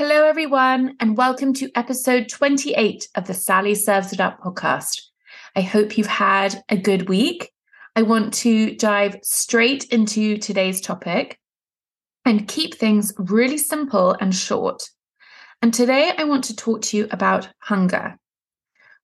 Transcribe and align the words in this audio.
Hello, 0.00 0.28
everyone, 0.28 0.94
and 1.00 1.16
welcome 1.16 1.52
to 1.54 1.72
episode 1.74 2.28
28 2.28 3.08
of 3.16 3.26
the 3.26 3.34
Sally 3.34 3.74
Serves 3.74 4.12
It 4.12 4.20
Up 4.20 4.40
podcast. 4.40 5.00
I 5.56 5.60
hope 5.60 5.98
you've 5.98 6.06
had 6.06 6.62
a 6.68 6.76
good 6.76 7.08
week. 7.08 7.50
I 7.96 8.02
want 8.02 8.32
to 8.34 8.76
dive 8.76 9.16
straight 9.24 9.86
into 9.86 10.36
today's 10.36 10.80
topic 10.80 11.40
and 12.24 12.46
keep 12.46 12.76
things 12.76 13.12
really 13.18 13.58
simple 13.58 14.12
and 14.20 14.32
short. 14.32 14.88
And 15.62 15.74
today 15.74 16.12
I 16.16 16.22
want 16.22 16.44
to 16.44 16.54
talk 16.54 16.82
to 16.82 16.96
you 16.96 17.08
about 17.10 17.48
hunger. 17.58 18.16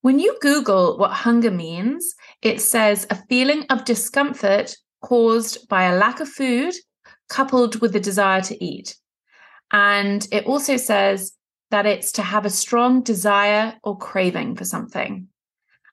When 0.02 0.20
you 0.20 0.38
Google 0.40 0.96
what 0.96 1.10
hunger 1.10 1.50
means, 1.50 2.14
it 2.40 2.60
says 2.60 3.04
a 3.10 3.20
feeling 3.28 3.66
of 3.68 3.84
discomfort 3.84 4.76
caused 5.02 5.68
by 5.68 5.86
a 5.86 5.96
lack 5.96 6.20
of 6.20 6.28
food 6.28 6.72
coupled 7.28 7.80
with 7.80 7.92
the 7.92 7.98
desire 7.98 8.42
to 8.42 8.64
eat. 8.64 8.94
And 9.74 10.26
it 10.30 10.46
also 10.46 10.76
says 10.76 11.32
that 11.72 11.84
it's 11.84 12.12
to 12.12 12.22
have 12.22 12.46
a 12.46 12.50
strong 12.50 13.02
desire 13.02 13.74
or 13.82 13.98
craving 13.98 14.54
for 14.54 14.64
something. 14.64 15.26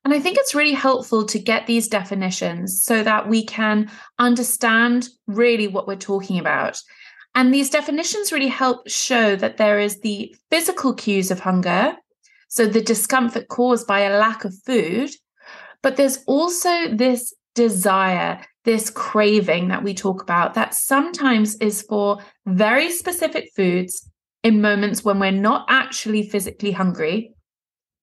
And 0.06 0.14
I 0.14 0.20
think 0.20 0.38
it's 0.38 0.54
really 0.54 0.74
helpful 0.74 1.26
to 1.26 1.40
get 1.40 1.66
these 1.66 1.88
definitions 1.88 2.84
so 2.84 3.02
that 3.02 3.28
we 3.28 3.44
can 3.44 3.90
understand 4.20 5.10
really 5.26 5.68
what 5.68 5.88
we're 5.88 5.96
talking 5.96 6.38
about. 6.38 6.80
And 7.34 7.52
these 7.52 7.72
definitions 7.72 8.32
really 8.32 8.50
help 8.50 8.88
show 8.88 9.36
that 9.38 9.58
there 9.58 9.80
is 9.80 10.02
the 10.02 10.36
physical 10.52 10.94
cues 10.94 11.32
of 11.32 11.40
hunger, 11.40 11.96
so 12.50 12.68
the 12.68 12.84
discomfort 12.84 13.48
caused 13.48 13.88
by 13.88 14.02
a 14.02 14.18
lack 14.18 14.46
of 14.46 14.54
food, 14.64 15.10
but 15.82 15.96
there's 15.96 16.24
also 16.28 16.94
this 16.94 17.34
desire, 17.56 18.46
this 18.64 18.90
craving 18.90 19.70
that 19.70 19.84
we 19.84 19.94
talk 19.94 20.22
about 20.22 20.54
that 20.54 20.74
sometimes 20.74 21.56
is 21.56 21.82
for 21.82 22.20
very 22.46 22.92
specific 22.92 23.50
foods 23.56 24.10
in 24.44 24.62
moments 24.62 25.04
when 25.04 25.20
we're 25.20 25.32
not 25.32 25.66
actually 25.70 26.24
physically 26.24 26.72
hungry. 26.72 27.34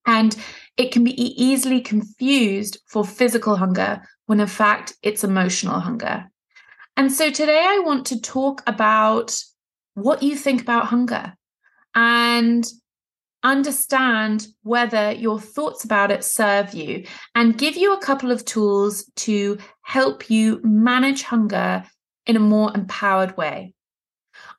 And 0.07 0.37
it 0.77 0.93
can 0.93 1.05
be 1.05 1.21
easily 1.21 1.81
confused 1.81 2.79
for 2.87 3.05
physical 3.05 3.57
hunger 3.57 4.01
when 4.27 4.41
in 4.41 4.47
fact 4.47 4.95
it's 5.03 5.25
emotional 5.25 5.81
hunger. 5.81 6.31
And 6.97 7.13
so 7.13 7.31
today 7.31 7.65
I 7.67 7.81
want 7.81 8.07
to 8.07 8.21
talk 8.21 8.63
about 8.67 9.37
what 9.95 10.23
you 10.23 10.37
think 10.37 10.61
about 10.61 10.87
hunger 10.87 11.35
and 11.95 12.67
understand 13.43 14.47
whether 14.63 15.13
your 15.13 15.41
thoughts 15.41 15.85
about 15.85 16.11
it 16.11 16.25
serve 16.25 16.75
you 16.75 17.05
and 17.35 17.59
give 17.59 17.77
you 17.77 17.93
a 17.93 18.01
couple 18.01 18.31
of 18.31 18.45
tools 18.45 19.11
to 19.17 19.59
help 19.83 20.29
you 20.29 20.61
manage 20.63 21.23
hunger 21.23 21.85
in 22.27 22.37
a 22.37 22.41
more 22.41 22.73
empowered 22.75 23.37
way. 23.37 23.75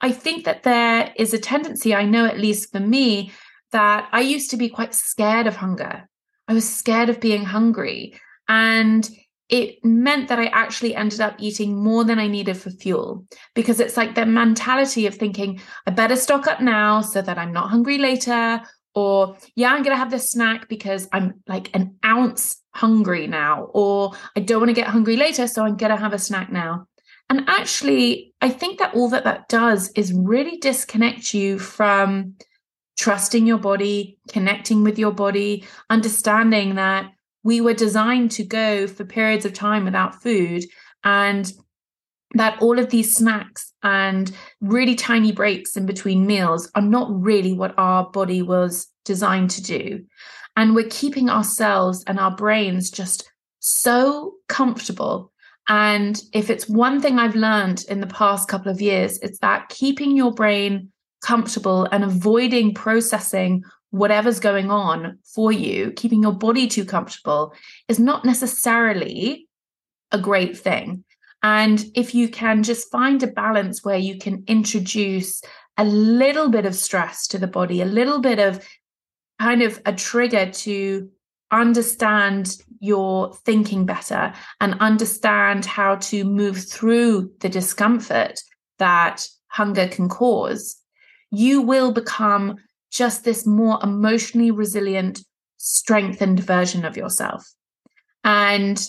I 0.01 0.11
think 0.11 0.45
that 0.45 0.63
there 0.63 1.13
is 1.17 1.33
a 1.33 1.39
tendency, 1.39 1.93
I 1.93 2.05
know 2.05 2.25
at 2.25 2.39
least 2.39 2.71
for 2.71 2.79
me, 2.79 3.31
that 3.71 4.09
I 4.11 4.21
used 4.21 4.49
to 4.51 4.57
be 4.57 4.69
quite 4.69 4.95
scared 4.95 5.45
of 5.45 5.57
hunger. 5.57 6.09
I 6.47 6.53
was 6.53 6.67
scared 6.67 7.09
of 7.09 7.19
being 7.19 7.43
hungry. 7.43 8.19
And 8.47 9.07
it 9.49 9.83
meant 9.83 10.27
that 10.29 10.39
I 10.39 10.45
actually 10.45 10.95
ended 10.95 11.21
up 11.21 11.35
eating 11.39 11.75
more 11.75 12.03
than 12.03 12.19
I 12.19 12.27
needed 12.27 12.55
for 12.55 12.69
fuel 12.69 13.25
because 13.55 13.79
it's 13.79 13.97
like 13.97 14.13
the 14.13 14.25
mentality 14.25 15.07
of 15.07 15.15
thinking, 15.15 15.59
I 15.87 15.91
better 15.91 16.15
stock 16.15 16.45
up 16.45 16.61
now 16.61 17.01
so 17.01 17.21
that 17.21 17.39
I'm 17.39 17.51
not 17.51 17.69
hungry 17.69 17.97
later. 17.97 18.61
Or, 18.93 19.37
yeah, 19.55 19.69
I'm 19.69 19.81
going 19.81 19.95
to 19.95 19.99
have 19.99 20.11
this 20.11 20.31
snack 20.31 20.69
because 20.69 21.07
I'm 21.11 21.41
like 21.47 21.75
an 21.75 21.95
ounce 22.05 22.61
hungry 22.75 23.25
now. 23.25 23.69
Or, 23.73 24.13
I 24.35 24.41
don't 24.41 24.59
want 24.59 24.69
to 24.69 24.73
get 24.73 24.87
hungry 24.87 25.17
later. 25.17 25.47
So 25.47 25.63
I'm 25.63 25.77
going 25.77 25.91
to 25.91 25.97
have 25.97 26.13
a 26.13 26.19
snack 26.19 26.51
now. 26.51 26.85
And 27.29 27.45
actually, 27.47 28.33
I 28.41 28.49
think 28.49 28.79
that 28.79 28.93
all 28.93 29.09
that 29.09 29.23
that 29.23 29.49
does 29.49 29.91
is 29.95 30.13
really 30.13 30.57
disconnect 30.57 31.33
you 31.33 31.59
from 31.59 32.35
trusting 32.97 33.47
your 33.47 33.59
body, 33.59 34.19
connecting 34.29 34.83
with 34.83 34.99
your 34.99 35.11
body, 35.11 35.65
understanding 35.89 36.75
that 36.75 37.11
we 37.43 37.61
were 37.61 37.73
designed 37.73 38.31
to 38.31 38.43
go 38.43 38.87
for 38.87 39.05
periods 39.05 39.45
of 39.45 39.53
time 39.53 39.85
without 39.85 40.21
food 40.21 40.63
and 41.03 41.51
that 42.33 42.61
all 42.61 42.77
of 42.77 42.89
these 42.89 43.15
snacks 43.15 43.73
and 43.81 44.31
really 44.61 44.95
tiny 44.95 45.31
breaks 45.31 45.75
in 45.75 45.85
between 45.85 46.27
meals 46.27 46.69
are 46.75 46.81
not 46.81 47.07
really 47.11 47.53
what 47.53 47.73
our 47.77 48.09
body 48.11 48.41
was 48.41 48.87
designed 49.03 49.49
to 49.49 49.63
do. 49.63 50.05
And 50.55 50.75
we're 50.75 50.89
keeping 50.89 51.29
ourselves 51.29 52.03
and 52.05 52.19
our 52.19 52.35
brains 52.35 52.91
just 52.91 53.31
so 53.59 54.33
comfortable. 54.47 55.31
And 55.67 56.21
if 56.33 56.49
it's 56.49 56.69
one 56.69 57.01
thing 57.01 57.17
I've 57.17 57.35
learned 57.35 57.83
in 57.89 57.99
the 57.99 58.07
past 58.07 58.47
couple 58.47 58.71
of 58.71 58.81
years, 58.81 59.17
it's 59.19 59.39
that 59.39 59.69
keeping 59.69 60.15
your 60.15 60.33
brain 60.33 60.91
comfortable 61.23 61.87
and 61.91 62.03
avoiding 62.03 62.73
processing 62.73 63.63
whatever's 63.91 64.39
going 64.39 64.69
on 64.69 65.19
for 65.23 65.51
you, 65.51 65.91
keeping 65.91 66.23
your 66.23 66.33
body 66.33 66.67
too 66.67 66.85
comfortable 66.85 67.53
is 67.87 67.99
not 67.99 68.25
necessarily 68.25 69.47
a 70.11 70.19
great 70.19 70.57
thing. 70.57 71.03
And 71.41 71.83
if 71.95 72.13
you 72.13 72.29
can 72.29 72.63
just 72.63 72.91
find 72.91 73.21
a 73.23 73.27
balance 73.27 73.83
where 73.83 73.97
you 73.97 74.17
can 74.17 74.43
introduce 74.47 75.41
a 75.77 75.85
little 75.85 76.49
bit 76.49 76.65
of 76.65 76.75
stress 76.75 77.27
to 77.27 77.37
the 77.37 77.47
body, 77.47 77.81
a 77.81 77.85
little 77.85 78.19
bit 78.19 78.39
of 78.39 78.67
kind 79.39 79.61
of 79.61 79.81
a 79.85 79.93
trigger 79.93 80.51
to 80.51 81.09
understand 81.51 82.57
your 82.79 83.33
thinking 83.45 83.85
better 83.85 84.33
and 84.59 84.75
understand 84.79 85.65
how 85.65 85.95
to 85.95 86.23
move 86.23 86.57
through 86.57 87.31
the 87.39 87.49
discomfort 87.49 88.41
that 88.77 89.25
hunger 89.47 89.87
can 89.87 90.09
cause, 90.09 90.75
you 91.31 91.61
will 91.61 91.91
become 91.91 92.57
just 92.91 93.23
this 93.23 93.45
more 93.45 93.79
emotionally 93.83 94.51
resilient, 94.51 95.21
strengthened 95.57 96.39
version 96.39 96.85
of 96.85 96.97
yourself. 96.97 97.45
And 98.23 98.81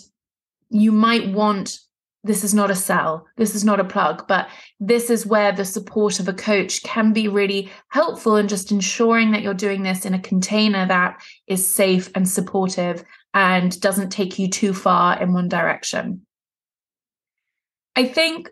you 0.70 0.92
might 0.92 1.32
want 1.32 1.78
this 2.22 2.44
is 2.44 2.52
not 2.52 2.70
a 2.70 2.74
sell, 2.74 3.26
this 3.38 3.54
is 3.54 3.64
not 3.64 3.80
a 3.80 3.84
plug, 3.84 4.28
but 4.28 4.48
this 4.78 5.08
is 5.08 5.24
where 5.24 5.52
the 5.52 5.64
support 5.64 6.20
of 6.20 6.28
a 6.28 6.34
coach 6.34 6.82
can 6.82 7.12
be 7.14 7.28
really 7.28 7.70
helpful 7.88 8.36
in 8.36 8.46
just 8.46 8.70
ensuring 8.70 9.30
that 9.30 9.40
you're 9.40 9.54
doing 9.54 9.82
this 9.82 10.04
in 10.04 10.12
a 10.12 10.18
container 10.18 10.86
that 10.86 11.22
is 11.46 11.66
safe 11.66 12.10
and 12.14 12.28
supportive 12.28 13.02
and 13.32 13.80
doesn't 13.80 14.10
take 14.10 14.38
you 14.38 14.48
too 14.48 14.74
far 14.74 15.20
in 15.20 15.32
one 15.32 15.48
direction. 15.48 16.26
I 17.96 18.04
think 18.04 18.50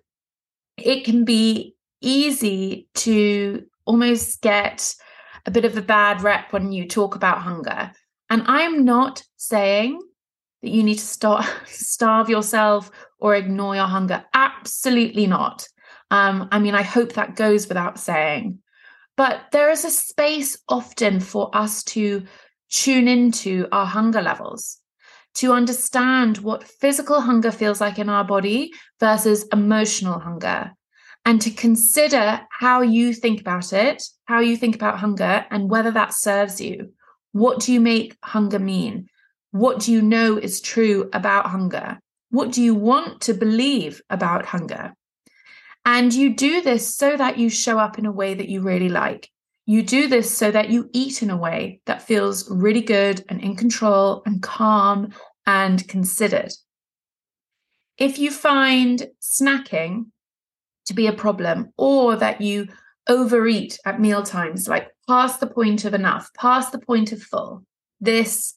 it 0.79 1.05
can 1.05 1.25
be 1.25 1.75
easy 2.01 2.89
to 2.95 3.67
almost 3.85 4.41
get 4.41 4.95
a 5.49 5.51
bit 5.51 5.65
of 5.65 5.79
a 5.79 5.83
bad 5.83 6.21
rep 6.21 6.53
when 6.53 6.73
you 6.73 6.87
talk 6.87 7.15
about 7.15 7.41
hunger. 7.41 7.91
And 8.29 8.43
I'm 8.47 8.85
not 8.85 9.23
saying 9.39 9.99
that 10.61 10.69
you 10.69 10.83
need 10.83 10.99
to 10.99 11.07
start 11.07 11.47
starve 11.67 12.29
yourself 12.29 12.91
or 13.19 13.35
ignore 13.35 13.75
your 13.75 13.87
hunger. 13.87 14.27
Absolutely 14.35 15.27
not. 15.27 15.67
Um, 16.11 16.49
I 16.53 16.59
mean, 16.59 16.75
I 16.75 16.83
hope 16.83 17.15
that 17.15 17.35
goes 17.35 17.67
without 17.67 17.99
saying. 17.99 18.59
But 19.17 19.47
there 19.51 19.71
is 19.71 19.87
a 19.87 19.91
space 19.91 20.59
often 20.69 21.19
for 21.19 21.51
us 21.57 21.83
to 21.95 22.25
tune 22.71 23.09
into 23.09 23.69
our 23.73 23.87
hunger 23.87 24.21
levels, 24.21 24.79
to 25.37 25.55
understand 25.55 26.37
what 26.39 26.69
physical 26.69 27.23
hunger 27.23 27.51
feels 27.51 27.81
like 27.81 27.99
in 27.99 28.11
our 28.11 28.25
body 28.25 28.71
versus 29.01 29.49
emotional 29.51 30.19
hunger, 30.19 30.73
and 31.25 31.41
to 31.43 31.51
consider 31.51 32.41
how 32.51 32.81
you 32.81 33.13
think 33.13 33.41
about 33.41 33.73
it, 33.73 34.03
how 34.25 34.41
you 34.41 34.57
think 34.57 34.75
about 34.75 34.99
hunger, 34.99 35.45
and 35.51 35.69
whether 35.71 35.91
that 35.91 36.15
serves 36.15 36.61
you. 36.61 36.93
What 37.33 37.61
do 37.61 37.73
you 37.73 37.81
make 37.81 38.17
hunger 38.23 38.59
mean? 38.59 39.09
What 39.51 39.81
do 39.81 39.93
you 39.93 40.03
know 40.03 40.37
is 40.37 40.61
true 40.61 41.09
about 41.13 41.47
hunger? 41.47 41.99
What 42.31 42.53
do 42.53 42.63
you 42.63 42.75
want 42.75 43.23
to 43.23 43.35
believe 43.35 44.03
about 44.11 44.47
hunger? 44.47 44.95
And 45.85 46.13
you 46.13 46.35
do 46.35 46.61
this 46.61 46.95
so 46.95 47.17
that 47.17 47.39
you 47.39 47.49
show 47.49 47.79
up 47.79 47.99
in 47.99 48.07
a 48.07 48.13
way 48.13 48.35
that 48.35 48.49
you 48.49 48.61
really 48.61 48.91
like. 48.91 49.31
You 49.65 49.83
do 49.83 50.07
this 50.07 50.35
so 50.35 50.51
that 50.51 50.71
you 50.71 50.89
eat 50.93 51.23
in 51.23 51.31
a 51.31 51.37
way 51.37 51.81
that 51.87 52.03
feels 52.03 52.51
really 52.51 52.81
good 52.81 53.25
and 53.29 53.41
in 53.41 53.57
control 53.57 54.23
and 54.25 54.43
calm 54.43 55.13
and 55.47 55.87
considered. 55.89 56.53
If 57.97 58.19
you 58.19 58.31
find 58.31 59.09
snacking 59.21 60.07
to 60.89 60.95
be 60.95 61.07
a 61.07 61.13
problem 61.13 61.73
or 61.77 62.17
that 62.17 62.41
you 62.41 62.67
overeat 63.09 63.79
at 63.87 64.01
meal 64.01 64.23
times, 64.23 64.69
like 64.69 64.91
past 65.07 65.41
the 65.41 65.47
point 65.47 65.85
of 65.85 65.95
enough, 65.95 66.31
past 66.35 66.73
the 66.73 66.79
point 66.79 67.13
of 67.13 67.23
full, 67.23 67.65
this 68.01 68.55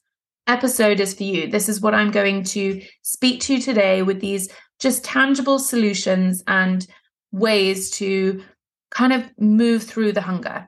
episode 0.47 0.99
is 0.99 1.13
for 1.13 1.23
you. 1.23 1.47
This 1.47 1.69
is 1.69 1.81
what 1.81 1.93
I'm 1.93 2.11
going 2.11 2.43
to 2.43 2.81
speak 3.01 3.41
to 3.41 3.59
today 3.59 4.01
with 4.01 4.19
these 4.19 4.49
just 4.79 5.03
tangible 5.03 5.59
solutions 5.59 6.43
and 6.47 6.85
ways 7.31 7.91
to 7.91 8.43
kind 8.89 9.13
of 9.13 9.29
move 9.37 9.83
through 9.83 10.11
the 10.13 10.21
hunger. 10.21 10.67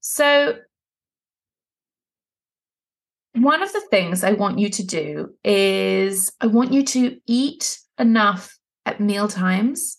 So, 0.00 0.58
one 3.34 3.62
of 3.62 3.72
the 3.72 3.80
things 3.90 4.22
I 4.22 4.32
want 4.32 4.60
you 4.60 4.68
to 4.68 4.84
do 4.84 5.34
is 5.42 6.32
I 6.40 6.46
want 6.46 6.72
you 6.72 6.84
to 6.84 7.18
eat 7.26 7.80
enough 7.98 8.56
at 8.86 9.00
meal 9.00 9.26
times 9.26 9.98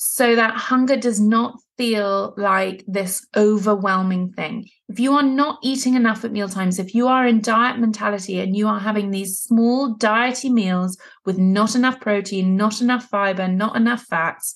so 0.00 0.36
that 0.36 0.54
hunger 0.54 0.96
does 0.96 1.18
not 1.18 1.60
feel 1.76 2.32
like 2.36 2.84
this 2.86 3.26
overwhelming 3.36 4.32
thing, 4.32 4.68
if 4.88 5.00
you 5.00 5.12
are 5.14 5.24
not 5.24 5.58
eating 5.60 5.94
enough 5.94 6.24
at 6.24 6.30
mealtimes, 6.30 6.78
if 6.78 6.94
you 6.94 7.08
are 7.08 7.26
in 7.26 7.40
diet 7.40 7.80
mentality 7.80 8.38
and 8.38 8.56
you 8.56 8.68
are 8.68 8.78
having 8.78 9.10
these 9.10 9.40
small 9.40 9.96
diety 9.96 10.50
meals 10.50 10.96
with 11.26 11.36
not 11.36 11.74
enough 11.74 12.00
protein, 12.00 12.56
not 12.56 12.80
enough 12.80 13.06
fiber, 13.06 13.48
not 13.48 13.74
enough 13.74 14.02
fats, 14.04 14.54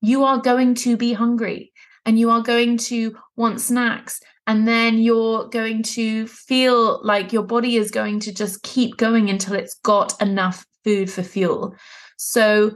you 0.00 0.22
are 0.22 0.38
going 0.38 0.76
to 0.76 0.96
be 0.96 1.12
hungry 1.12 1.72
and 2.06 2.16
you 2.16 2.30
are 2.30 2.42
going 2.42 2.76
to 2.76 3.16
want 3.34 3.60
snacks 3.60 4.20
and 4.46 4.68
then 4.68 4.98
you're 4.98 5.48
going 5.48 5.82
to 5.82 6.28
feel 6.28 7.04
like 7.04 7.32
your 7.32 7.42
body 7.42 7.76
is 7.76 7.90
going 7.90 8.20
to 8.20 8.32
just 8.32 8.62
keep 8.62 8.96
going 8.96 9.28
until 9.28 9.54
it's 9.54 9.74
got 9.82 10.20
enough 10.22 10.64
food 10.84 11.10
for 11.10 11.24
fuel. 11.24 11.74
So 12.16 12.72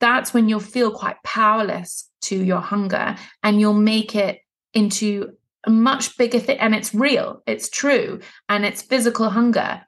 that's 0.00 0.34
when 0.34 0.48
you'll 0.48 0.60
feel 0.60 0.90
quite 0.90 1.22
powerless 1.22 2.08
to 2.22 2.42
your 2.42 2.60
hunger 2.60 3.16
and 3.42 3.60
you'll 3.60 3.74
make 3.74 4.14
it 4.14 4.40
into 4.74 5.32
a 5.64 5.70
much 5.70 6.16
bigger 6.16 6.38
thing. 6.38 6.58
And 6.58 6.74
it's 6.74 6.94
real, 6.94 7.42
it's 7.46 7.68
true, 7.68 8.20
and 8.48 8.64
it's 8.64 8.82
physical 8.82 9.28
hunger. 9.30 9.82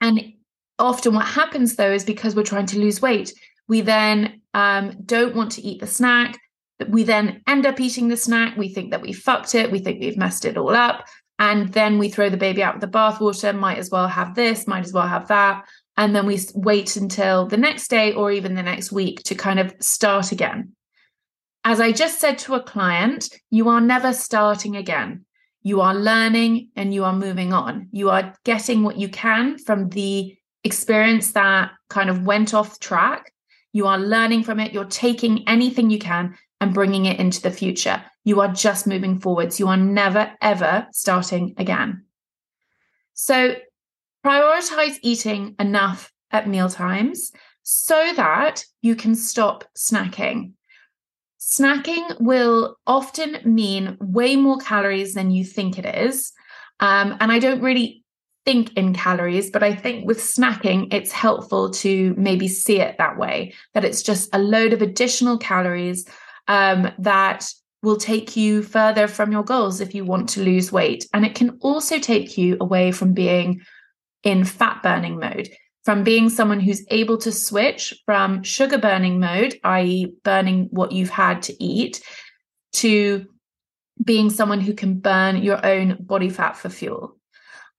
And 0.00 0.34
often 0.78 1.14
what 1.14 1.26
happens 1.26 1.76
though 1.76 1.92
is 1.92 2.04
because 2.04 2.36
we're 2.36 2.42
trying 2.42 2.66
to 2.66 2.78
lose 2.78 3.02
weight, 3.02 3.32
we 3.68 3.80
then 3.80 4.42
um, 4.54 4.96
don't 5.04 5.34
want 5.34 5.52
to 5.52 5.62
eat 5.62 5.80
the 5.80 5.86
snack 5.86 6.38
we 6.88 7.04
then 7.04 7.42
end 7.46 7.66
up 7.66 7.80
eating 7.80 8.08
the 8.08 8.16
snack. 8.16 8.56
We 8.56 8.68
think 8.68 8.90
that 8.90 9.00
we 9.00 9.12
fucked 9.12 9.54
it. 9.54 9.70
We 9.70 9.78
think 9.78 10.00
we've 10.00 10.16
messed 10.16 10.44
it 10.44 10.56
all 10.56 10.74
up. 10.74 11.06
And 11.38 11.72
then 11.72 11.98
we 11.98 12.08
throw 12.08 12.30
the 12.30 12.36
baby 12.36 12.62
out 12.62 12.74
with 12.74 12.80
the 12.80 12.98
bathwater. 12.98 13.56
Might 13.56 13.78
as 13.78 13.90
well 13.90 14.08
have 14.08 14.34
this, 14.34 14.66
might 14.66 14.84
as 14.84 14.92
well 14.92 15.06
have 15.06 15.28
that. 15.28 15.64
And 15.96 16.14
then 16.14 16.26
we 16.26 16.38
wait 16.54 16.96
until 16.96 17.46
the 17.46 17.56
next 17.56 17.88
day 17.88 18.12
or 18.12 18.30
even 18.30 18.54
the 18.54 18.62
next 18.62 18.92
week 18.92 19.22
to 19.24 19.34
kind 19.34 19.58
of 19.58 19.74
start 19.80 20.30
again. 20.32 20.72
As 21.64 21.80
I 21.80 21.90
just 21.92 22.20
said 22.20 22.38
to 22.40 22.54
a 22.54 22.62
client, 22.62 23.28
you 23.50 23.68
are 23.68 23.80
never 23.80 24.12
starting 24.12 24.76
again. 24.76 25.24
You 25.62 25.80
are 25.80 25.94
learning 25.94 26.68
and 26.76 26.94
you 26.94 27.04
are 27.04 27.12
moving 27.12 27.52
on. 27.52 27.88
You 27.90 28.10
are 28.10 28.34
getting 28.44 28.84
what 28.84 28.98
you 28.98 29.08
can 29.08 29.58
from 29.58 29.88
the 29.88 30.36
experience 30.62 31.32
that 31.32 31.72
kind 31.88 32.10
of 32.10 32.22
went 32.22 32.54
off 32.54 32.78
track. 32.78 33.32
You 33.72 33.86
are 33.86 33.98
learning 33.98 34.44
from 34.44 34.60
it. 34.60 34.72
You're 34.72 34.84
taking 34.84 35.48
anything 35.48 35.90
you 35.90 35.98
can 35.98 36.36
and 36.60 36.72
bringing 36.72 37.06
it 37.06 37.18
into 37.18 37.42
the 37.42 37.50
future. 37.50 38.02
You 38.24 38.40
are 38.40 38.52
just 38.52 38.86
moving 38.86 39.18
forwards. 39.18 39.58
You 39.58 39.68
are 39.68 39.76
never, 39.76 40.32
ever 40.40 40.86
starting 40.92 41.54
again. 41.58 42.04
So 43.14 43.56
prioritize 44.26 44.98
eating 45.02 45.54
enough 45.60 46.12
at 46.32 46.48
meal 46.48 46.68
times 46.68 47.30
so 47.62 48.12
that 48.16 48.64
you 48.82 48.96
can 48.96 49.14
stop 49.14 49.64
snacking. 49.76 50.52
Snacking 51.38 52.20
will 52.20 52.76
often 52.88 53.38
mean 53.44 53.96
way 54.00 54.34
more 54.34 54.58
calories 54.58 55.14
than 55.14 55.30
you 55.30 55.44
think 55.44 55.78
it 55.78 55.86
is. 55.86 56.32
Um, 56.80 57.16
and 57.20 57.30
I 57.30 57.38
don't 57.38 57.62
really 57.62 58.02
think 58.44 58.72
in 58.76 58.94
calories, 58.94 59.48
but 59.48 59.62
I 59.62 59.76
think 59.76 60.06
with 60.06 60.18
snacking, 60.18 60.92
it's 60.92 61.12
helpful 61.12 61.70
to 61.70 62.12
maybe 62.18 62.48
see 62.48 62.80
it 62.80 62.96
that 62.98 63.16
way 63.16 63.54
that 63.74 63.84
it's 63.84 64.02
just 64.02 64.28
a 64.32 64.40
load 64.40 64.72
of 64.72 64.82
additional 64.82 65.38
calories 65.38 66.04
um, 66.48 66.90
that 66.98 67.48
will 67.84 67.96
take 67.96 68.36
you 68.36 68.64
further 68.64 69.06
from 69.06 69.30
your 69.30 69.44
goals 69.44 69.80
if 69.80 69.94
you 69.94 70.04
want 70.04 70.28
to 70.30 70.42
lose 70.42 70.72
weight. 70.72 71.06
And 71.14 71.24
it 71.24 71.36
can 71.36 71.58
also 71.60 72.00
take 72.00 72.36
you 72.36 72.56
away 72.60 72.90
from 72.90 73.12
being 73.12 73.60
in 74.26 74.44
fat 74.44 74.82
burning 74.82 75.18
mode, 75.18 75.48
from 75.84 76.02
being 76.02 76.28
someone 76.28 76.58
who's 76.58 76.84
able 76.90 77.16
to 77.18 77.30
switch 77.30 77.94
from 78.04 78.42
sugar 78.42 78.76
burning 78.76 79.20
mode, 79.20 79.54
i.e., 79.62 80.12
burning 80.24 80.66
what 80.72 80.90
you've 80.90 81.10
had 81.10 81.40
to 81.42 81.62
eat, 81.62 82.02
to 82.72 83.24
being 84.04 84.28
someone 84.28 84.60
who 84.60 84.74
can 84.74 84.98
burn 84.98 85.36
your 85.36 85.64
own 85.64 85.96
body 86.00 86.28
fat 86.28 86.56
for 86.56 86.68
fuel. 86.68 87.16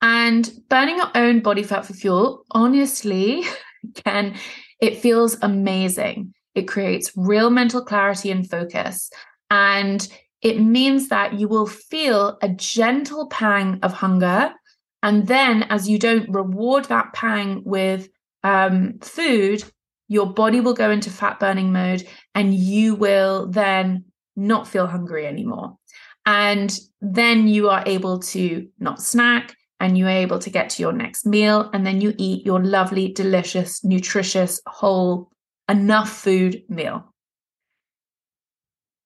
And 0.02 0.50
burning 0.70 0.98
your 0.98 1.12
own 1.16 1.42
body 1.42 1.64
fat 1.64 1.86
for 1.86 1.94
fuel, 1.94 2.46
honestly, 2.52 3.44
can 4.06 4.36
it 4.80 4.98
feels 5.00 5.38
amazing. 5.42 6.34
It 6.56 6.68
creates 6.68 7.12
real 7.16 7.50
mental 7.50 7.84
clarity 7.84 8.32
and 8.32 8.50
focus. 8.50 9.12
And 9.50 10.08
it 10.42 10.60
means 10.62 11.10
that 11.10 11.34
you 11.34 11.50
will 11.50 11.68
feel 11.68 12.38
a 12.42 12.48
gentle 12.48 13.28
pang 13.28 13.80
of 13.84 13.92
hunger. 13.92 14.54
And 15.04 15.28
then, 15.28 15.64
as 15.64 15.88
you 15.88 16.00
don't 16.00 16.30
reward 16.30 16.86
that 16.86 17.14
pang 17.14 17.62
with 17.64 18.10
um, 18.44 19.00
food, 19.02 19.64
your 20.08 20.26
body 20.34 20.62
will 20.62 20.74
go 20.74 20.90
into 20.90 21.10
fat 21.10 21.40
burning 21.40 21.72
mode 21.72 22.08
and 22.34 22.54
you 22.54 22.96
will 22.96 23.48
then 23.48 24.06
not 24.36 24.68
feel 24.68 24.88
hungry 24.88 25.28
anymore. 25.28 25.78
And 26.26 26.78
then 27.02 27.48
you 27.48 27.70
are 27.70 27.84
able 27.86 28.20
to 28.20 28.68
not 28.80 29.02
snack 29.02 29.56
and 29.80 29.98
you're 29.98 30.10
able 30.10 30.40
to 30.40 30.50
get 30.50 30.70
to 30.72 30.82
your 30.82 30.92
next 30.92 31.26
meal. 31.26 31.70
And 31.74 31.86
then 31.86 32.02
you 32.02 32.14
eat 32.18 32.46
your 32.46 32.64
lovely, 32.64 33.12
delicious, 33.12 33.84
nutritious, 33.84 34.62
whole 34.66 35.30
enough 35.70 36.10
food 36.10 36.64
meal. 36.70 37.14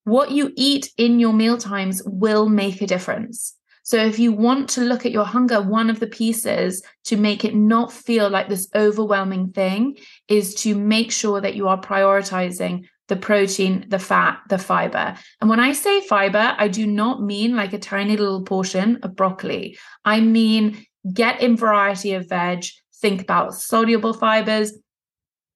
What 0.04 0.32
you 0.32 0.52
eat 0.56 0.92
in 0.98 1.20
your 1.20 1.34
meal 1.34 1.58
times 1.58 2.02
will 2.06 2.50
make 2.50 2.82
a 2.82 2.88
difference. 2.88 3.56
So, 3.84 3.98
if 3.98 4.20
you 4.20 4.32
want 4.32 4.70
to 4.72 4.82
look 4.82 5.06
at 5.06 5.12
your 5.12 5.26
hunger, 5.26 5.62
one 5.62 5.90
of 5.90 6.00
the 6.00 6.08
pieces 6.08 6.84
to 7.06 7.18
make 7.18 7.44
it 7.44 7.56
not 7.56 7.92
feel 7.92 8.30
like 8.30 8.48
this 8.48 8.70
overwhelming 8.76 9.52
thing 9.52 9.98
is 10.28 10.56
to 10.56 10.76
make 10.76 11.12
sure 11.12 11.42
that 11.42 11.56
you 11.56 11.68
are 11.68 11.80
prioritizing 11.80 12.86
the 13.12 13.16
protein, 13.18 13.86
the 13.90 14.00
fat, 14.00 14.40
the 14.48 14.58
fiber. 14.58 15.18
And 15.42 15.50
when 15.50 15.60
I 15.60 15.74
say 15.74 16.00
fiber, 16.00 16.56
I 16.58 16.70
do 16.70 16.88
not 16.88 17.22
mean 17.22 17.58
like 17.58 17.74
a 17.74 17.78
tiny 17.78 18.16
little 18.16 18.44
portion 18.44 19.00
of 19.04 19.18
broccoli. 19.18 19.78
I 20.06 20.22
mean, 20.22 20.86
get 21.12 21.42
in 21.42 21.58
variety 21.58 22.14
of 22.14 22.30
veg, 22.30 22.64
think 23.02 23.22
about 23.22 23.54
soluble 23.54 24.14
fibers, 24.14 24.72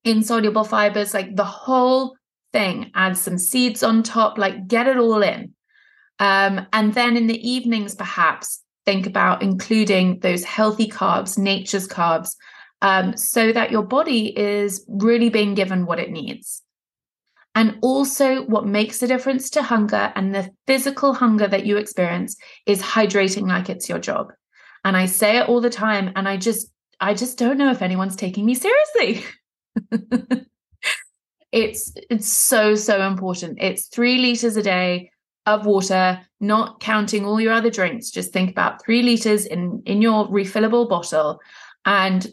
insoluble 0.03 0.65
fibers, 0.65 1.13
like 1.13 1.35
the 1.35 1.45
whole 1.45 2.17
thing. 2.51 2.91
Add 2.93 3.17
some 3.17 3.37
seeds 3.37 3.83
on 3.83 4.03
top, 4.03 4.37
like 4.37 4.67
get 4.67 4.87
it 4.87 4.97
all 4.97 5.23
in. 5.23 5.54
Um, 6.19 6.65
and 6.73 6.93
then 6.93 7.17
in 7.17 7.27
the 7.27 7.47
evenings, 7.47 7.95
perhaps 7.95 8.61
think 8.85 9.05
about 9.05 9.41
including 9.41 10.19
those 10.19 10.43
healthy 10.43 10.87
carbs, 10.87 11.37
nature's 11.37 11.87
carbs, 11.87 12.35
um, 12.81 13.17
so 13.17 13.51
that 13.51 13.71
your 13.71 13.83
body 13.83 14.37
is 14.37 14.85
really 14.87 15.29
being 15.29 15.55
given 15.55 15.85
what 15.85 15.99
it 15.99 16.11
needs. 16.11 16.61
And 17.55 17.77
also, 17.81 18.43
what 18.43 18.65
makes 18.65 19.01
a 19.01 19.07
difference 19.07 19.49
to 19.51 19.63
hunger 19.63 20.11
and 20.15 20.35
the 20.35 20.51
physical 20.67 21.13
hunger 21.13 21.47
that 21.47 21.65
you 21.65 21.77
experience 21.77 22.35
is 22.65 22.81
hydrating 22.81 23.47
like 23.47 23.69
it's 23.69 23.87
your 23.87 23.99
job. 23.99 24.33
And 24.83 24.97
I 24.97 25.05
say 25.05 25.37
it 25.37 25.47
all 25.47 25.61
the 25.61 25.69
time, 25.69 26.11
and 26.15 26.27
I 26.27 26.35
just, 26.37 26.69
I 26.99 27.13
just 27.13 27.37
don't 27.37 27.57
know 27.57 27.71
if 27.71 27.81
anyone's 27.81 28.17
taking 28.17 28.45
me 28.45 28.55
seriously. 28.55 29.25
it's 31.51 31.93
it's 32.09 32.27
so 32.27 32.75
so 32.75 33.07
important. 33.07 33.57
It's 33.61 33.87
3 33.87 34.17
liters 34.17 34.57
a 34.57 34.63
day 34.63 35.11
of 35.45 35.65
water, 35.65 36.19
not 36.39 36.79
counting 36.79 37.25
all 37.25 37.39
your 37.39 37.53
other 37.53 37.69
drinks. 37.69 38.09
Just 38.09 38.33
think 38.33 38.49
about 38.49 38.83
3 38.83 39.01
liters 39.03 39.45
in 39.45 39.81
in 39.85 40.01
your 40.01 40.27
refillable 40.27 40.87
bottle 40.89 41.39
and 41.85 42.27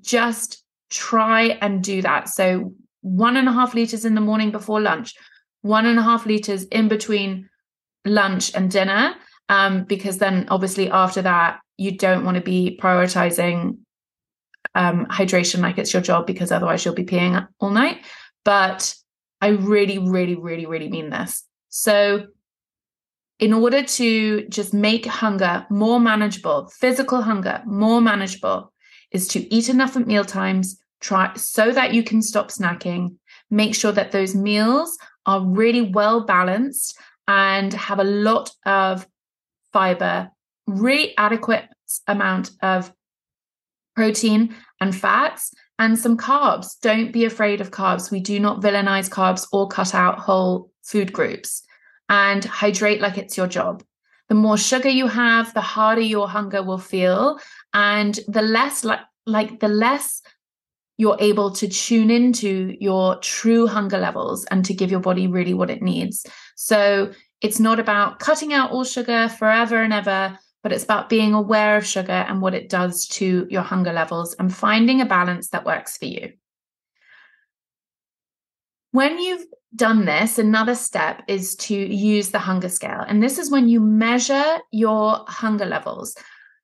just 0.00 0.64
try 0.90 1.58
and 1.60 1.82
do 1.82 2.02
that. 2.02 2.28
So 2.28 2.72
one 3.02 3.36
and 3.36 3.48
a 3.48 3.52
half 3.52 3.74
liters 3.74 4.04
in 4.04 4.14
the 4.14 4.20
morning 4.20 4.50
before 4.50 4.80
lunch, 4.80 5.14
one 5.62 5.86
and 5.86 5.98
a 5.98 6.02
half 6.02 6.26
liters 6.26 6.64
in 6.64 6.88
between 6.88 7.48
lunch 8.04 8.54
and 8.54 8.70
dinner. 8.70 9.14
Um, 9.48 9.84
because 9.84 10.18
then 10.18 10.46
obviously 10.50 10.90
after 10.90 11.22
that, 11.22 11.60
you 11.78 11.96
don't 11.96 12.24
want 12.24 12.34
to 12.34 12.42
be 12.42 12.78
prioritizing 12.82 13.78
um, 14.74 15.06
hydration 15.06 15.60
like 15.60 15.78
it's 15.78 15.92
your 15.92 16.02
job 16.02 16.26
because 16.26 16.52
otherwise 16.52 16.84
you'll 16.84 16.94
be 16.94 17.04
peeing 17.04 17.46
all 17.60 17.70
night. 17.70 18.04
But 18.44 18.94
I 19.40 19.48
really, 19.48 19.98
really, 19.98 20.34
really, 20.34 20.66
really 20.66 20.88
mean 20.88 21.10
this. 21.10 21.44
So, 21.68 22.26
in 23.38 23.52
order 23.52 23.82
to 23.82 24.46
just 24.48 24.74
make 24.74 25.06
hunger 25.06 25.66
more 25.70 26.00
manageable, 26.00 26.70
physical 26.78 27.22
hunger 27.22 27.62
more 27.64 28.00
manageable, 28.00 28.72
is 29.12 29.28
to 29.28 29.54
eat 29.54 29.68
enough 29.68 29.96
at 29.96 30.06
meal 30.06 30.24
times, 30.24 30.78
try 31.00 31.32
so 31.34 31.70
that 31.70 31.94
you 31.94 32.02
can 32.02 32.20
stop 32.20 32.48
snacking. 32.48 33.14
Make 33.50 33.74
sure 33.74 33.92
that 33.92 34.12
those 34.12 34.34
meals 34.34 34.98
are 35.24 35.46
really 35.46 35.82
well 35.82 36.24
balanced 36.24 36.98
and 37.26 37.72
have 37.72 37.98
a 37.98 38.04
lot 38.04 38.50
of 38.66 39.06
fiber, 39.72 40.30
really 40.66 41.16
adequate 41.16 41.68
amount 42.06 42.50
of 42.62 42.92
protein 43.94 44.54
and 44.80 44.94
fats 44.94 45.52
and 45.78 45.98
some 45.98 46.16
carbs. 46.16 46.78
Don't 46.80 47.12
be 47.12 47.24
afraid 47.24 47.60
of 47.60 47.70
carbs. 47.70 48.10
We 48.10 48.20
do 48.20 48.40
not 48.40 48.60
villainize 48.60 49.08
carbs 49.08 49.46
or 49.52 49.68
cut 49.68 49.94
out 49.94 50.18
whole 50.18 50.70
food 50.82 51.12
groups. 51.12 51.62
And 52.08 52.44
hydrate 52.44 53.00
like 53.00 53.18
it's 53.18 53.36
your 53.36 53.46
job. 53.46 53.82
The 54.28 54.34
more 54.34 54.56
sugar 54.58 54.88
you 54.88 55.06
have, 55.06 55.54
the 55.54 55.60
harder 55.60 56.00
your 56.02 56.28
hunger 56.28 56.62
will 56.62 56.78
feel. 56.78 57.38
And 57.72 58.18
the 58.28 58.42
less 58.42 58.84
like 58.84 59.00
like 59.26 59.60
the 59.60 59.68
less 59.68 60.22
you're 60.96 61.16
able 61.20 61.52
to 61.52 61.68
tune 61.68 62.10
into 62.10 62.76
your 62.80 63.16
true 63.20 63.66
hunger 63.66 63.98
levels 63.98 64.44
and 64.46 64.64
to 64.64 64.74
give 64.74 64.90
your 64.90 65.00
body 65.00 65.28
really 65.28 65.54
what 65.54 65.70
it 65.70 65.80
needs. 65.80 66.26
So 66.56 67.12
It's 67.40 67.60
not 67.60 67.78
about 67.78 68.18
cutting 68.18 68.52
out 68.52 68.72
all 68.72 68.84
sugar 68.84 69.28
forever 69.28 69.80
and 69.82 69.92
ever, 69.92 70.38
but 70.62 70.72
it's 70.72 70.84
about 70.84 71.08
being 71.08 71.34
aware 71.34 71.76
of 71.76 71.86
sugar 71.86 72.12
and 72.12 72.42
what 72.42 72.54
it 72.54 72.68
does 72.68 73.06
to 73.08 73.46
your 73.48 73.62
hunger 73.62 73.92
levels 73.92 74.34
and 74.34 74.54
finding 74.54 75.00
a 75.00 75.06
balance 75.06 75.50
that 75.50 75.64
works 75.64 75.96
for 75.96 76.06
you. 76.06 76.32
When 78.90 79.18
you've 79.18 79.46
done 79.74 80.04
this, 80.04 80.38
another 80.38 80.74
step 80.74 81.22
is 81.28 81.54
to 81.56 81.74
use 81.74 82.30
the 82.30 82.38
hunger 82.38 82.68
scale. 82.68 83.04
And 83.06 83.22
this 83.22 83.38
is 83.38 83.50
when 83.50 83.68
you 83.68 83.80
measure 83.80 84.58
your 84.72 85.24
hunger 85.28 85.66
levels. 85.66 86.16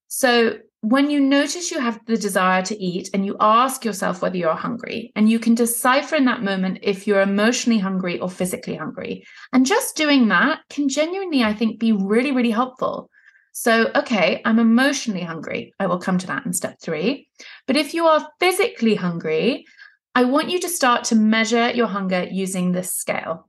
So 0.08 0.58
when 0.80 1.08
you 1.08 1.18
notice 1.18 1.70
you 1.70 1.80
have 1.80 1.98
the 2.06 2.16
desire 2.16 2.62
to 2.62 2.78
eat 2.78 3.08
and 3.14 3.24
you 3.24 3.36
ask 3.40 3.84
yourself 3.84 4.20
whether 4.20 4.36
you're 4.36 4.54
hungry, 4.54 5.12
and 5.16 5.30
you 5.30 5.38
can 5.38 5.54
decipher 5.54 6.16
in 6.16 6.26
that 6.26 6.42
moment 6.42 6.80
if 6.82 7.06
you're 7.06 7.22
emotionally 7.22 7.78
hungry 7.78 8.20
or 8.20 8.28
physically 8.28 8.76
hungry. 8.76 9.24
And 9.52 9.64
just 9.64 9.96
doing 9.96 10.28
that 10.28 10.60
can 10.68 10.88
genuinely, 10.88 11.42
I 11.42 11.54
think, 11.54 11.78
be 11.78 11.92
really, 11.92 12.32
really 12.32 12.50
helpful. 12.50 13.08
So, 13.52 13.90
okay, 13.94 14.42
I'm 14.44 14.58
emotionally 14.58 15.22
hungry. 15.22 15.72
I 15.78 15.86
will 15.86 15.98
come 15.98 16.18
to 16.18 16.26
that 16.26 16.44
in 16.44 16.52
step 16.52 16.78
three. 16.82 17.28
But 17.66 17.76
if 17.76 17.94
you 17.94 18.04
are 18.06 18.28
physically 18.38 18.94
hungry, 18.96 19.64
I 20.14 20.24
want 20.24 20.50
you 20.50 20.60
to 20.60 20.68
start 20.68 21.04
to 21.04 21.16
measure 21.16 21.70
your 21.70 21.88
hunger 21.88 22.24
using 22.30 22.72
this 22.72 22.92
scale. 22.92 23.48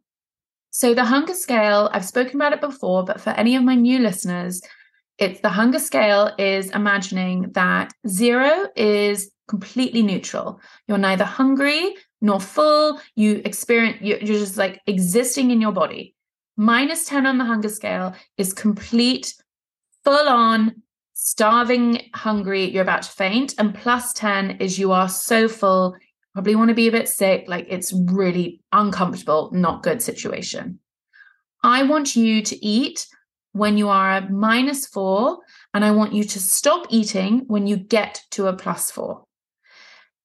So, 0.71 0.93
the 0.93 1.05
hunger 1.05 1.33
scale, 1.33 1.89
I've 1.93 2.05
spoken 2.05 2.35
about 2.35 2.53
it 2.53 2.61
before, 2.61 3.05
but 3.05 3.21
for 3.21 3.29
any 3.31 3.55
of 3.55 3.63
my 3.63 3.75
new 3.75 3.99
listeners, 3.99 4.61
it's 5.17 5.39
the 5.39 5.49
hunger 5.49 5.79
scale 5.79 6.31
is 6.37 6.69
imagining 6.71 7.51
that 7.53 7.93
zero 8.07 8.67
is 8.75 9.31
completely 9.47 10.01
neutral. 10.01 10.59
You're 10.87 10.97
neither 10.97 11.23
hungry 11.23 11.95
nor 12.21 12.41
full. 12.41 12.99
You 13.15 13.41
experience, 13.45 14.01
you're 14.01 14.19
just 14.19 14.57
like 14.57 14.81
existing 14.87 15.51
in 15.51 15.61
your 15.61 15.71
body. 15.71 16.15
Minus 16.57 17.05
10 17.05 17.25
on 17.25 17.37
the 17.37 17.45
hunger 17.45 17.69
scale 17.69 18.15
is 18.37 18.53
complete, 18.53 19.33
full 20.03 20.27
on, 20.27 20.81
starving, 21.13 22.09
hungry, 22.13 22.65
you're 22.69 22.81
about 22.81 23.03
to 23.03 23.11
faint. 23.11 23.53
And 23.57 23.73
plus 23.75 24.13
10 24.13 24.57
is 24.59 24.79
you 24.79 24.91
are 24.91 25.09
so 25.09 25.47
full, 25.47 25.95
probably 26.35 26.55
want 26.55 26.67
to 26.67 26.75
be 26.75 26.89
a 26.89 26.91
bit 26.91 27.07
sick. 27.07 27.45
Like 27.47 27.65
it's 27.69 27.93
really 27.93 28.61
uncomfortable, 28.73 29.49
not 29.53 29.83
good 29.83 30.01
situation. 30.01 30.79
I 31.63 31.83
want 31.83 32.17
you 32.17 32.41
to 32.41 32.65
eat 32.65 33.07
when 33.53 33.77
you 33.77 33.87
are 33.87 34.11
at 34.11 34.29
minus 34.29 34.85
four, 34.85 35.39
and 35.73 35.85
I 35.85 35.91
want 35.91 36.13
you 36.13 36.25
to 36.25 36.39
stop 36.41 36.87
eating 36.89 37.45
when 37.47 37.67
you 37.67 37.77
get 37.77 38.21
to 38.31 38.47
a 38.47 38.53
plus 38.53 38.91
four. 38.91 39.23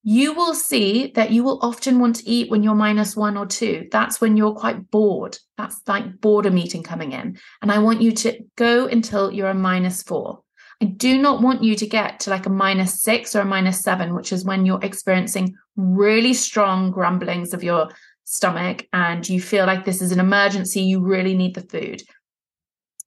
You 0.03 0.33
will 0.33 0.55
see 0.55 1.13
that 1.15 1.31
you 1.31 1.45
will 1.45 1.61
often 1.63 2.01
want 2.01 2.17
to 2.17 2.29
eat 2.29 2.51
when 2.51 2.65
you're 2.65 2.75
minus 2.75 3.15
one 3.15 3.37
or 3.37 3.47
two. 3.47 3.87
That's 3.93 4.21
when 4.21 4.37
you're 4.37 4.55
quite 4.55 4.91
bored. 4.91 5.39
That's 5.57 5.81
like 5.87 6.21
boredom 6.21 6.59
eating 6.59 6.83
coming 6.83 7.13
in. 7.13 7.39
And 7.63 7.71
I 7.71 7.79
want 7.79 8.03
you 8.03 8.11
to 8.13 8.43
go 8.57 8.87
until 8.87 9.31
you're 9.31 9.51
a 9.51 9.55
minus 9.55 10.03
four. 10.03 10.43
I 10.83 10.87
do 10.87 11.19
not 11.19 11.43
want 11.43 11.63
you 11.63 11.75
to 11.77 11.87
get 11.87 12.21
to 12.21 12.31
like 12.31 12.47
a 12.47 12.51
minus 12.51 13.03
six 13.03 13.37
or 13.37 13.41
a 13.41 13.45
minus 13.45 13.83
seven, 13.83 14.15
which 14.15 14.33
is 14.33 14.45
when 14.45 14.65
you're 14.65 14.83
experiencing 14.83 15.55
really 15.77 16.33
strong 16.33 16.91
grumblings 16.91 17.53
of 17.53 17.63
your 17.63 17.91
stomach 18.25 18.87
and 18.93 19.29
you 19.29 19.41
feel 19.41 19.67
like 19.67 19.85
this 19.85 20.01
is 20.01 20.13
an 20.13 20.21
emergency. 20.21 20.81
You 20.83 21.01
really 21.01 21.37
need 21.37 21.55
the 21.55 21.63
food 21.63 22.03